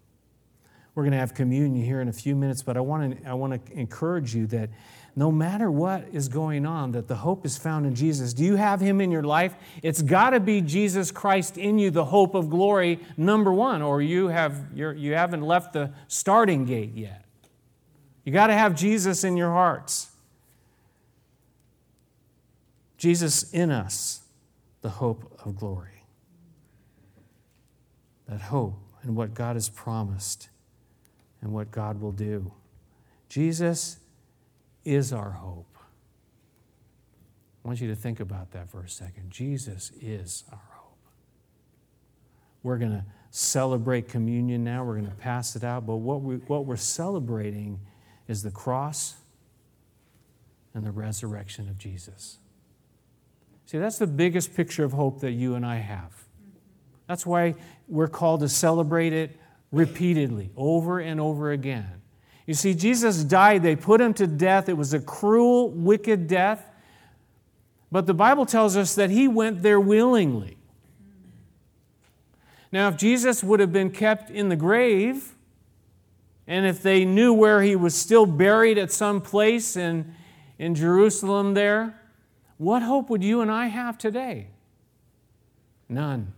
We're 0.97 1.03
going 1.03 1.11
to 1.11 1.19
have 1.19 1.35
communion 1.35 1.85
here 1.85 2.01
in 2.01 2.07
a 2.07 2.13
few 2.13 2.35
minutes, 2.35 2.63
but 2.63 2.75
I 2.75 2.79
want 2.79 3.21
to, 3.21 3.29
I 3.29 3.35
want 3.35 3.63
to 3.63 3.73
encourage 3.73 4.33
you 4.33 4.47
that 4.47 4.71
no 5.15 5.31
matter 5.31 5.69
what 5.69 6.07
is 6.11 6.27
going 6.27 6.65
on, 6.65 6.91
that 6.93 7.07
the 7.07 7.15
hope 7.15 7.45
is 7.45 7.55
found 7.55 7.85
in 7.85 7.93
Jesus. 7.93 8.33
Do 8.33 8.43
you 8.43 8.55
have 8.55 8.81
Him 8.81 8.99
in 8.99 9.11
your 9.11 9.21
life? 9.21 9.53
It's 9.83 10.01
got 10.01 10.31
to 10.31 10.39
be 10.39 10.59
Jesus 10.59 11.11
Christ 11.11 11.55
in 11.55 11.77
you, 11.77 11.91
the 11.91 12.05
hope 12.05 12.33
of 12.33 12.49
glory, 12.49 12.99
number 13.15 13.53
one, 13.53 13.83
or 13.83 14.01
you, 14.01 14.29
have, 14.29 14.65
you're, 14.73 14.93
you 14.93 15.13
haven't 15.13 15.43
left 15.43 15.73
the 15.73 15.93
starting 16.07 16.65
gate 16.65 16.93
yet. 16.95 17.25
You 18.23 18.33
got 18.33 18.47
to 18.47 18.53
have 18.53 18.75
Jesus 18.75 19.23
in 19.23 19.37
your 19.37 19.51
hearts. 19.51 20.11
Jesus 22.97 23.53
in 23.53 23.69
us, 23.69 24.21
the 24.81 24.89
hope 24.89 25.39
of 25.45 25.55
glory. 25.55 26.03
That 28.27 28.41
hope 28.41 28.79
and 29.03 29.15
what 29.15 29.33
God 29.33 29.55
has 29.55 29.69
promised 29.69 30.49
and 31.41 31.53
what 31.53 31.71
God 31.71 32.01
will 32.01 32.11
do. 32.11 32.51
Jesus 33.29 33.97
is 34.85 35.11
our 35.11 35.31
hope. 35.31 35.77
I 37.63 37.67
want 37.67 37.81
you 37.81 37.87
to 37.89 37.95
think 37.95 38.19
about 38.19 38.51
that 38.51 38.69
for 38.69 38.81
a 38.81 38.89
second. 38.89 39.29
Jesus 39.29 39.91
is 40.01 40.45
our 40.51 40.61
hope. 40.71 40.97
We're 42.63 42.77
going 42.77 42.91
to 42.91 43.03
celebrate 43.29 44.07
communion 44.07 44.63
now. 44.63 44.83
We're 44.85 44.95
going 44.95 45.09
to 45.09 45.15
pass 45.15 45.55
it 45.55 45.63
out. 45.63 45.85
But 45.85 45.97
what, 45.97 46.21
we, 46.21 46.35
what 46.35 46.65
we're 46.65 46.77
celebrating 46.77 47.79
is 48.27 48.43
the 48.43 48.51
cross 48.51 49.15
and 50.73 50.85
the 50.85 50.91
resurrection 50.91 51.67
of 51.67 51.77
Jesus. 51.77 52.37
See, 53.65 53.77
that's 53.77 53.97
the 53.97 54.07
biggest 54.07 54.55
picture 54.55 54.85
of 54.85 54.93
hope 54.93 55.19
that 55.19 55.31
you 55.31 55.55
and 55.55 55.65
I 55.65 55.77
have. 55.77 56.26
That's 57.07 57.25
why 57.25 57.55
we're 57.87 58.07
called 58.07 58.41
to 58.41 58.49
celebrate 58.49 59.13
it 59.13 59.37
repeatedly, 59.71 60.51
over 60.55 60.99
and 60.99 61.19
over 61.19 61.51
again. 61.51 62.01
You 62.45 62.53
see, 62.53 62.73
Jesus 62.73 63.23
died, 63.23 63.63
they 63.63 63.75
put 63.75 63.99
him 63.99 64.13
to 64.15 64.27
death. 64.27 64.69
It 64.69 64.77
was 64.77 64.93
a 64.93 64.99
cruel, 64.99 65.69
wicked 65.69 66.27
death. 66.27 66.63
But 67.91 68.05
the 68.05 68.13
Bible 68.13 68.45
tells 68.45 68.77
us 68.77 68.95
that 68.95 69.09
he 69.09 69.27
went 69.27 69.61
there 69.61 69.79
willingly. 69.79 70.57
Now, 72.71 72.89
if 72.89 72.97
Jesus 72.97 73.43
would 73.43 73.59
have 73.59 73.71
been 73.71 73.91
kept 73.91 74.29
in 74.29 74.49
the 74.49 74.55
grave, 74.55 75.35
and 76.47 76.65
if 76.65 76.81
they 76.81 77.05
knew 77.05 77.33
where 77.33 77.61
he 77.61 77.75
was 77.75 77.95
still 77.95 78.25
buried 78.25 78.77
at 78.77 78.91
some 78.91 79.21
place 79.21 79.75
in, 79.75 80.13
in 80.57 80.75
Jerusalem 80.75 81.53
there, 81.53 81.99
what 82.57 82.81
hope 82.81 83.09
would 83.09 83.23
you 83.23 83.41
and 83.41 83.51
I 83.51 83.67
have 83.67 83.97
today? 83.97 84.47
None. 85.89 86.33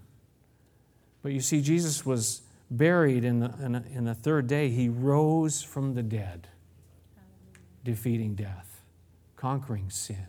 But 1.22 1.34
you 1.34 1.42
see, 1.42 1.62
Jesus 1.62 2.06
was 2.06 2.42
buried, 2.72 3.24
in 3.24 3.40
the, 3.40 3.54
in, 3.62 3.72
the, 3.74 3.84
in 3.94 4.06
the 4.06 4.16
third 4.16 4.48
day, 4.48 4.70
he 4.70 4.90
rose 4.90 5.62
from 5.62 5.96
the 5.96 6.04
dead, 6.04 6.48
defeating 7.84 8.36
death, 8.36 8.82
conquering 9.36 9.90
sin. 9.90 10.28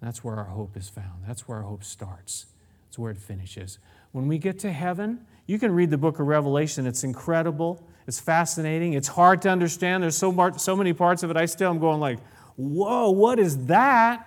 That's 0.00 0.24
where 0.24 0.36
our 0.36 0.44
hope 0.44 0.76
is 0.76 0.88
found. 0.88 1.24
That's 1.26 1.46
where 1.46 1.58
our 1.58 1.64
hope 1.64 1.84
starts. 1.84 2.46
That's 2.86 2.98
where 2.98 3.10
it 3.10 3.18
finishes. 3.18 3.78
When 4.12 4.28
we 4.28 4.38
get 4.38 4.58
to 4.60 4.72
heaven, 4.72 5.26
you 5.46 5.58
can 5.58 5.72
read 5.72 5.90
the 5.90 5.98
book 5.98 6.18
of 6.18 6.26
Revelation. 6.26 6.86
It's 6.86 7.04
incredible. 7.04 7.86
It's 8.06 8.18
fascinating. 8.18 8.94
It's 8.94 9.08
hard 9.08 9.42
to 9.42 9.50
understand. 9.50 10.02
There's 10.02 10.16
so, 10.16 10.32
much, 10.32 10.58
so 10.58 10.74
many 10.74 10.92
parts 10.92 11.22
of 11.22 11.30
it. 11.30 11.36
I 11.36 11.44
still 11.46 11.70
am 11.70 11.78
going 11.78 12.00
like, 12.00 12.18
whoa, 12.56 13.10
what 13.10 13.38
is 13.38 13.66
that? 13.66 14.26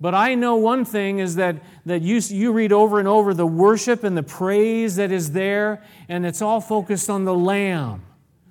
But 0.00 0.14
I 0.14 0.34
know 0.34 0.56
one 0.56 0.84
thing 0.84 1.18
is 1.18 1.36
that, 1.36 1.56
that 1.86 2.02
you, 2.02 2.18
you 2.18 2.52
read 2.52 2.72
over 2.72 2.98
and 3.00 3.08
over 3.08 3.34
the 3.34 3.46
worship 3.46 4.04
and 4.04 4.16
the 4.16 4.22
praise 4.22 4.96
that 4.96 5.10
is 5.10 5.32
there, 5.32 5.82
and 6.08 6.24
it's 6.24 6.40
all 6.40 6.60
focused 6.60 7.10
on 7.10 7.24
the 7.24 7.34
Lamb. 7.34 8.04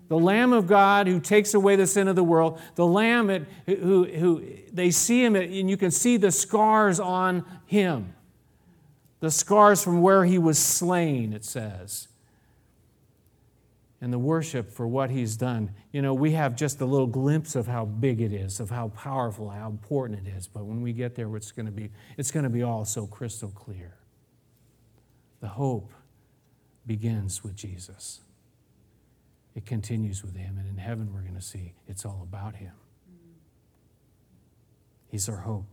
The 0.10 0.18
Lamb 0.18 0.54
of 0.54 0.68
God 0.68 1.08
who 1.08 1.20
takes 1.20 1.54
away 1.54 1.76
the 1.76 1.88
sin 1.88 2.08
of 2.08 2.16
the 2.16 2.24
world. 2.24 2.60
The 2.76 2.86
Lamb 2.86 3.30
at, 3.30 3.44
who, 3.66 4.06
who 4.06 4.44
they 4.72 4.92
see 4.92 5.24
him, 5.24 5.36
at, 5.36 5.44
and 5.44 5.70
you 5.70 5.78
can 5.78 5.92
see 5.92 6.18
the 6.18 6.32
scars 6.32 7.00
on 7.00 7.46
him. 7.66 8.14
The 9.20 9.32
scars 9.32 9.84
from 9.84 10.02
where 10.02 10.26
he 10.26 10.38
was 10.38 10.60
slain, 10.60 11.34
it 11.34 11.44
says. 11.44 12.08
And 14.00 14.14
the 14.14 14.20
worship 14.20 14.72
for 14.72 14.88
what 14.88 15.10
he's 15.10 15.36
done. 15.36 15.72
You 15.92 16.02
know, 16.02 16.14
we 16.14 16.32
have 16.34 16.56
just 16.56 16.82
a 16.82 16.86
little 16.86 17.08
glimpse 17.08 17.56
of 17.56 17.68
how 17.68 17.86
big 17.86 18.22
it 18.22 18.32
is, 18.32 18.60
of 18.60 18.70
how 18.70 18.90
powerful, 18.90 19.50
how 19.50 19.68
important 19.68 20.28
it 20.28 20.32
is. 20.32 20.48
But 20.48 20.66
when 20.66 20.82
we 20.82 20.94
get 20.94 21.16
there, 21.16 21.36
it's 21.36 21.52
going 21.52 21.66
to 21.66 21.72
be, 21.72 21.90
it's 22.18 22.30
going 22.30 22.44
to 22.44 22.50
be 22.50 22.62
all 22.62 22.86
so 22.86 23.08
crystal 23.08 23.50
clear. 23.50 23.98
The 25.40 25.48
hope 25.48 25.92
begins 26.86 27.44
with 27.44 27.56
Jesus. 27.56 28.22
It 29.56 29.66
continues 29.66 30.24
with 30.24 30.36
him, 30.36 30.58
and 30.60 30.70
in 30.70 30.78
heaven 30.78 31.12
we're 31.12 31.22
going 31.22 31.36
to 31.36 31.42
see 31.42 31.74
it's 31.88 32.06
all 32.06 32.22
about 32.22 32.56
him. 32.56 32.74
He's 35.08 35.28
our 35.28 35.38
hope. 35.38 35.66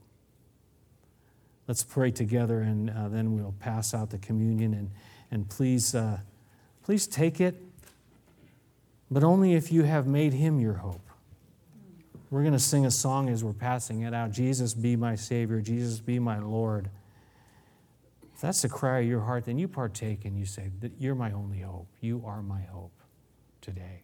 Let's 1.69 1.83
pray 1.83 2.11
together, 2.11 2.61
and 2.61 2.89
uh, 2.89 3.09
then 3.09 3.35
we'll 3.35 3.55
pass 3.59 3.93
out 3.93 4.11
the 4.11 4.19
communion. 4.19 4.75
And, 4.75 4.91
and 5.31 5.49
please, 5.49 5.95
uh, 5.95 6.21
please 6.83 7.07
take 7.07 7.41
it 7.41 7.61
but 9.11 9.23
only 9.23 9.55
if 9.55 9.71
you 9.71 9.83
have 9.83 10.07
made 10.07 10.33
him 10.33 10.61
your 10.61 10.75
hope. 10.75 11.01
We're 12.31 12.41
going 12.41 12.53
to 12.55 12.59
sing 12.59 12.85
a 12.85 12.91
song 12.91 13.29
as 13.29 13.45
we're 13.45 13.53
passing 13.53 14.03
it 14.03 14.13
out 14.13 14.33
Jesus, 14.33 14.75
be 14.75 14.97
my 14.97 15.15
Savior. 15.15 15.61
Jesus, 15.61 16.01
be 16.01 16.19
my 16.19 16.39
Lord. 16.41 16.91
If 18.35 18.41
that's 18.41 18.63
the 18.63 18.69
cry 18.69 19.01
of 19.01 19.07
your 19.07 19.21
heart, 19.21 19.45
then 19.45 19.59
you 19.59 19.69
partake 19.69 20.25
and 20.25 20.37
you 20.37 20.45
say, 20.45 20.71
You're 20.99 21.15
my 21.15 21.31
only 21.31 21.61
hope. 21.61 21.87
You 22.01 22.25
are 22.27 22.43
my 22.43 22.63
hope 22.63 22.93
today. 23.61 24.03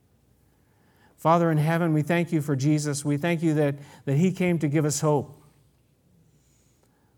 Father 1.17 1.51
in 1.51 1.59
heaven, 1.59 1.93
we 1.93 2.03
thank 2.03 2.33
you 2.33 2.41
for 2.41 2.55
Jesus. 2.55 3.05
We 3.05 3.17
thank 3.17 3.43
you 3.43 3.53
that, 3.55 3.77
that 4.05 4.17
he 4.17 4.31
came 4.31 4.59
to 4.61 4.69
give 4.69 4.85
us 4.85 5.01
hope. 5.01 5.43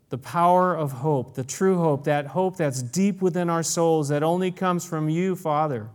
The 0.09 0.17
power 0.17 0.75
of 0.75 0.91
hope, 0.91 1.35
the 1.35 1.43
true 1.43 1.77
hope, 1.77 2.05
that 2.05 2.27
hope 2.27 2.57
that's 2.57 2.81
deep 2.81 3.21
within 3.21 3.49
our 3.49 3.63
souls 3.63 4.09
that 4.09 4.23
only 4.23 4.51
comes 4.51 4.83
from 4.83 5.09
you, 5.09 5.35
Father 5.35 5.89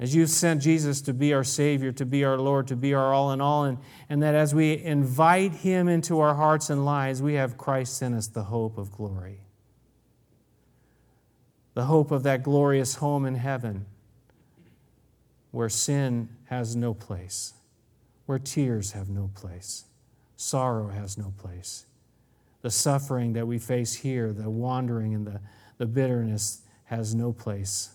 as 0.00 0.14
you've 0.14 0.30
sent 0.30 0.62
Jesus 0.62 1.02
to 1.02 1.12
be 1.12 1.34
our 1.34 1.44
Savior, 1.44 1.92
to 1.92 2.06
be 2.06 2.24
our 2.24 2.38
Lord, 2.38 2.66
to 2.68 2.76
be 2.76 2.94
our 2.94 3.12
all 3.12 3.32
in 3.32 3.42
all, 3.42 3.64
and, 3.64 3.76
and 4.08 4.22
that 4.22 4.34
as 4.34 4.54
we 4.54 4.82
invite 4.82 5.52
Him 5.52 5.88
into 5.88 6.20
our 6.20 6.34
hearts 6.34 6.70
and 6.70 6.86
lives, 6.86 7.20
we 7.20 7.34
have 7.34 7.58
Christ 7.58 8.00
in 8.00 8.14
us, 8.14 8.26
the 8.26 8.44
hope 8.44 8.78
of 8.78 8.90
glory. 8.90 9.40
The 11.74 11.84
hope 11.84 12.10
of 12.10 12.22
that 12.22 12.42
glorious 12.42 12.94
home 12.96 13.26
in 13.26 13.34
heaven 13.34 13.84
where 15.50 15.68
sin 15.68 16.30
has 16.46 16.74
no 16.74 16.94
place, 16.94 17.52
where 18.24 18.38
tears 18.38 18.92
have 18.92 19.10
no 19.10 19.30
place, 19.34 19.84
sorrow 20.34 20.88
has 20.88 21.18
no 21.18 21.34
place. 21.36 21.84
The 22.62 22.70
suffering 22.70 23.34
that 23.34 23.46
we 23.46 23.58
face 23.58 23.96
here, 23.96 24.32
the 24.32 24.48
wandering 24.48 25.14
and 25.14 25.26
the, 25.26 25.40
the 25.76 25.86
bitterness 25.86 26.62
has 26.84 27.14
no 27.14 27.32
place 27.34 27.90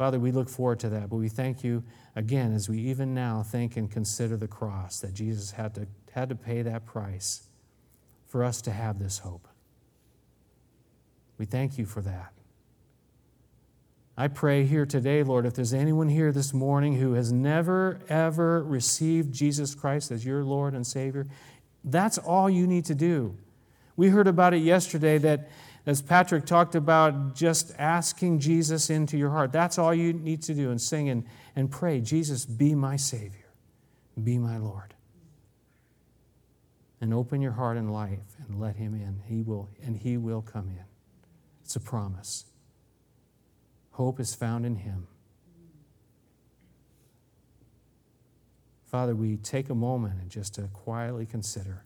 Father, 0.00 0.18
we 0.18 0.32
look 0.32 0.48
forward 0.48 0.80
to 0.80 0.88
that, 0.88 1.10
but 1.10 1.16
we 1.16 1.28
thank 1.28 1.62
you 1.62 1.84
again 2.16 2.54
as 2.54 2.70
we 2.70 2.78
even 2.78 3.12
now 3.12 3.42
think 3.42 3.76
and 3.76 3.90
consider 3.90 4.34
the 4.34 4.48
cross 4.48 4.98
that 5.00 5.12
Jesus 5.12 5.50
had 5.50 5.74
to, 5.74 5.86
had 6.12 6.30
to 6.30 6.34
pay 6.34 6.62
that 6.62 6.86
price 6.86 7.48
for 8.26 8.42
us 8.42 8.62
to 8.62 8.70
have 8.70 8.98
this 8.98 9.18
hope. 9.18 9.46
We 11.36 11.44
thank 11.44 11.76
you 11.76 11.84
for 11.84 12.00
that. 12.00 12.32
I 14.16 14.28
pray 14.28 14.64
here 14.64 14.86
today, 14.86 15.22
Lord, 15.22 15.44
if 15.44 15.52
there's 15.52 15.74
anyone 15.74 16.08
here 16.08 16.32
this 16.32 16.54
morning 16.54 16.96
who 16.96 17.12
has 17.12 17.30
never, 17.30 18.00
ever 18.08 18.62
received 18.62 19.34
Jesus 19.34 19.74
Christ 19.74 20.10
as 20.10 20.24
your 20.24 20.42
Lord 20.44 20.72
and 20.72 20.86
Savior, 20.86 21.26
that's 21.84 22.16
all 22.16 22.48
you 22.48 22.66
need 22.66 22.86
to 22.86 22.94
do. 22.94 23.36
We 23.96 24.08
heard 24.08 24.28
about 24.28 24.54
it 24.54 24.62
yesterday 24.62 25.18
that 25.18 25.50
as 25.86 26.02
Patrick 26.02 26.44
talked 26.44 26.74
about, 26.74 27.34
just 27.34 27.72
asking 27.78 28.40
Jesus 28.40 28.90
into 28.90 29.16
your 29.16 29.30
heart. 29.30 29.52
That's 29.52 29.78
all 29.78 29.94
you 29.94 30.12
need 30.12 30.42
to 30.42 30.54
do 30.54 30.70
and 30.70 30.80
sing 30.80 31.08
and, 31.08 31.24
and 31.56 31.70
pray 31.70 32.00
Jesus, 32.00 32.44
be 32.44 32.74
my 32.74 32.96
Savior, 32.96 33.48
be 34.22 34.38
my 34.38 34.58
Lord. 34.58 34.94
And 37.00 37.14
open 37.14 37.40
your 37.40 37.52
heart 37.52 37.78
and 37.78 37.90
life 37.92 38.36
and 38.46 38.60
let 38.60 38.76
Him 38.76 38.94
in. 38.94 39.22
He 39.26 39.42
will, 39.42 39.68
and 39.82 39.96
He 39.96 40.18
will 40.18 40.42
come 40.42 40.68
in. 40.68 40.84
It's 41.64 41.76
a 41.76 41.80
promise. 41.80 42.44
Hope 43.92 44.20
is 44.20 44.34
found 44.34 44.66
in 44.66 44.76
Him. 44.76 45.06
Father, 48.84 49.14
we 49.14 49.36
take 49.36 49.70
a 49.70 49.74
moment 49.74 50.20
and 50.20 50.28
just 50.28 50.54
to 50.56 50.62
quietly 50.62 51.24
consider 51.24 51.84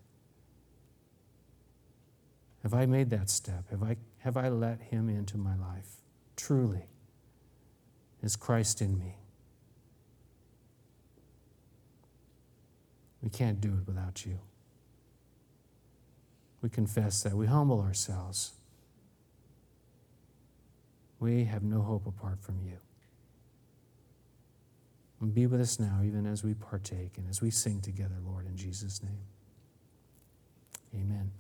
have 2.65 2.73
I 2.73 2.87
made 2.87 3.11
that 3.11 3.29
step? 3.29 3.71
Have 3.71 3.83
I, 3.83 3.97
have 4.21 4.39
I 4.39 4.49
let 4.49 4.81
Him 4.81 5.11
into 5.11 5.37
my 5.37 5.55
life? 5.55 6.01
Truly, 6.35 6.87
is 8.23 8.37
Christ 8.37 8.81
in 8.81 8.99
me? 8.99 9.19
We 13.23 13.29
can't 13.29 13.61
do 13.61 13.69
it 13.69 13.87
without 13.87 14.25
you. 14.25 14.41
We 16.63 16.71
confess 16.71 17.23
that. 17.23 17.37
We 17.37 17.47
humble 17.47 17.83
ourselves. 17.83 18.53
We 21.21 21.45
have 21.45 21.63
no 21.63 21.83
hope 21.83 22.07
apart 22.07 22.43
from 22.43 22.61
you. 22.65 22.79
And 25.21 25.35
be 25.35 25.47
with 25.47 25.61
us 25.61 25.79
now, 25.79 26.01
even 26.03 26.27
as 26.27 26.43
we 26.43 26.55
partake 26.55 27.19
and 27.19 27.29
as 27.29 27.43
we 27.43 27.51
sing 27.51 27.83
together, 27.83 28.17
Lord, 28.27 28.47
in 28.47 28.57
Jesus' 28.57 29.03
name. 29.03 29.25
Amen. 30.95 31.31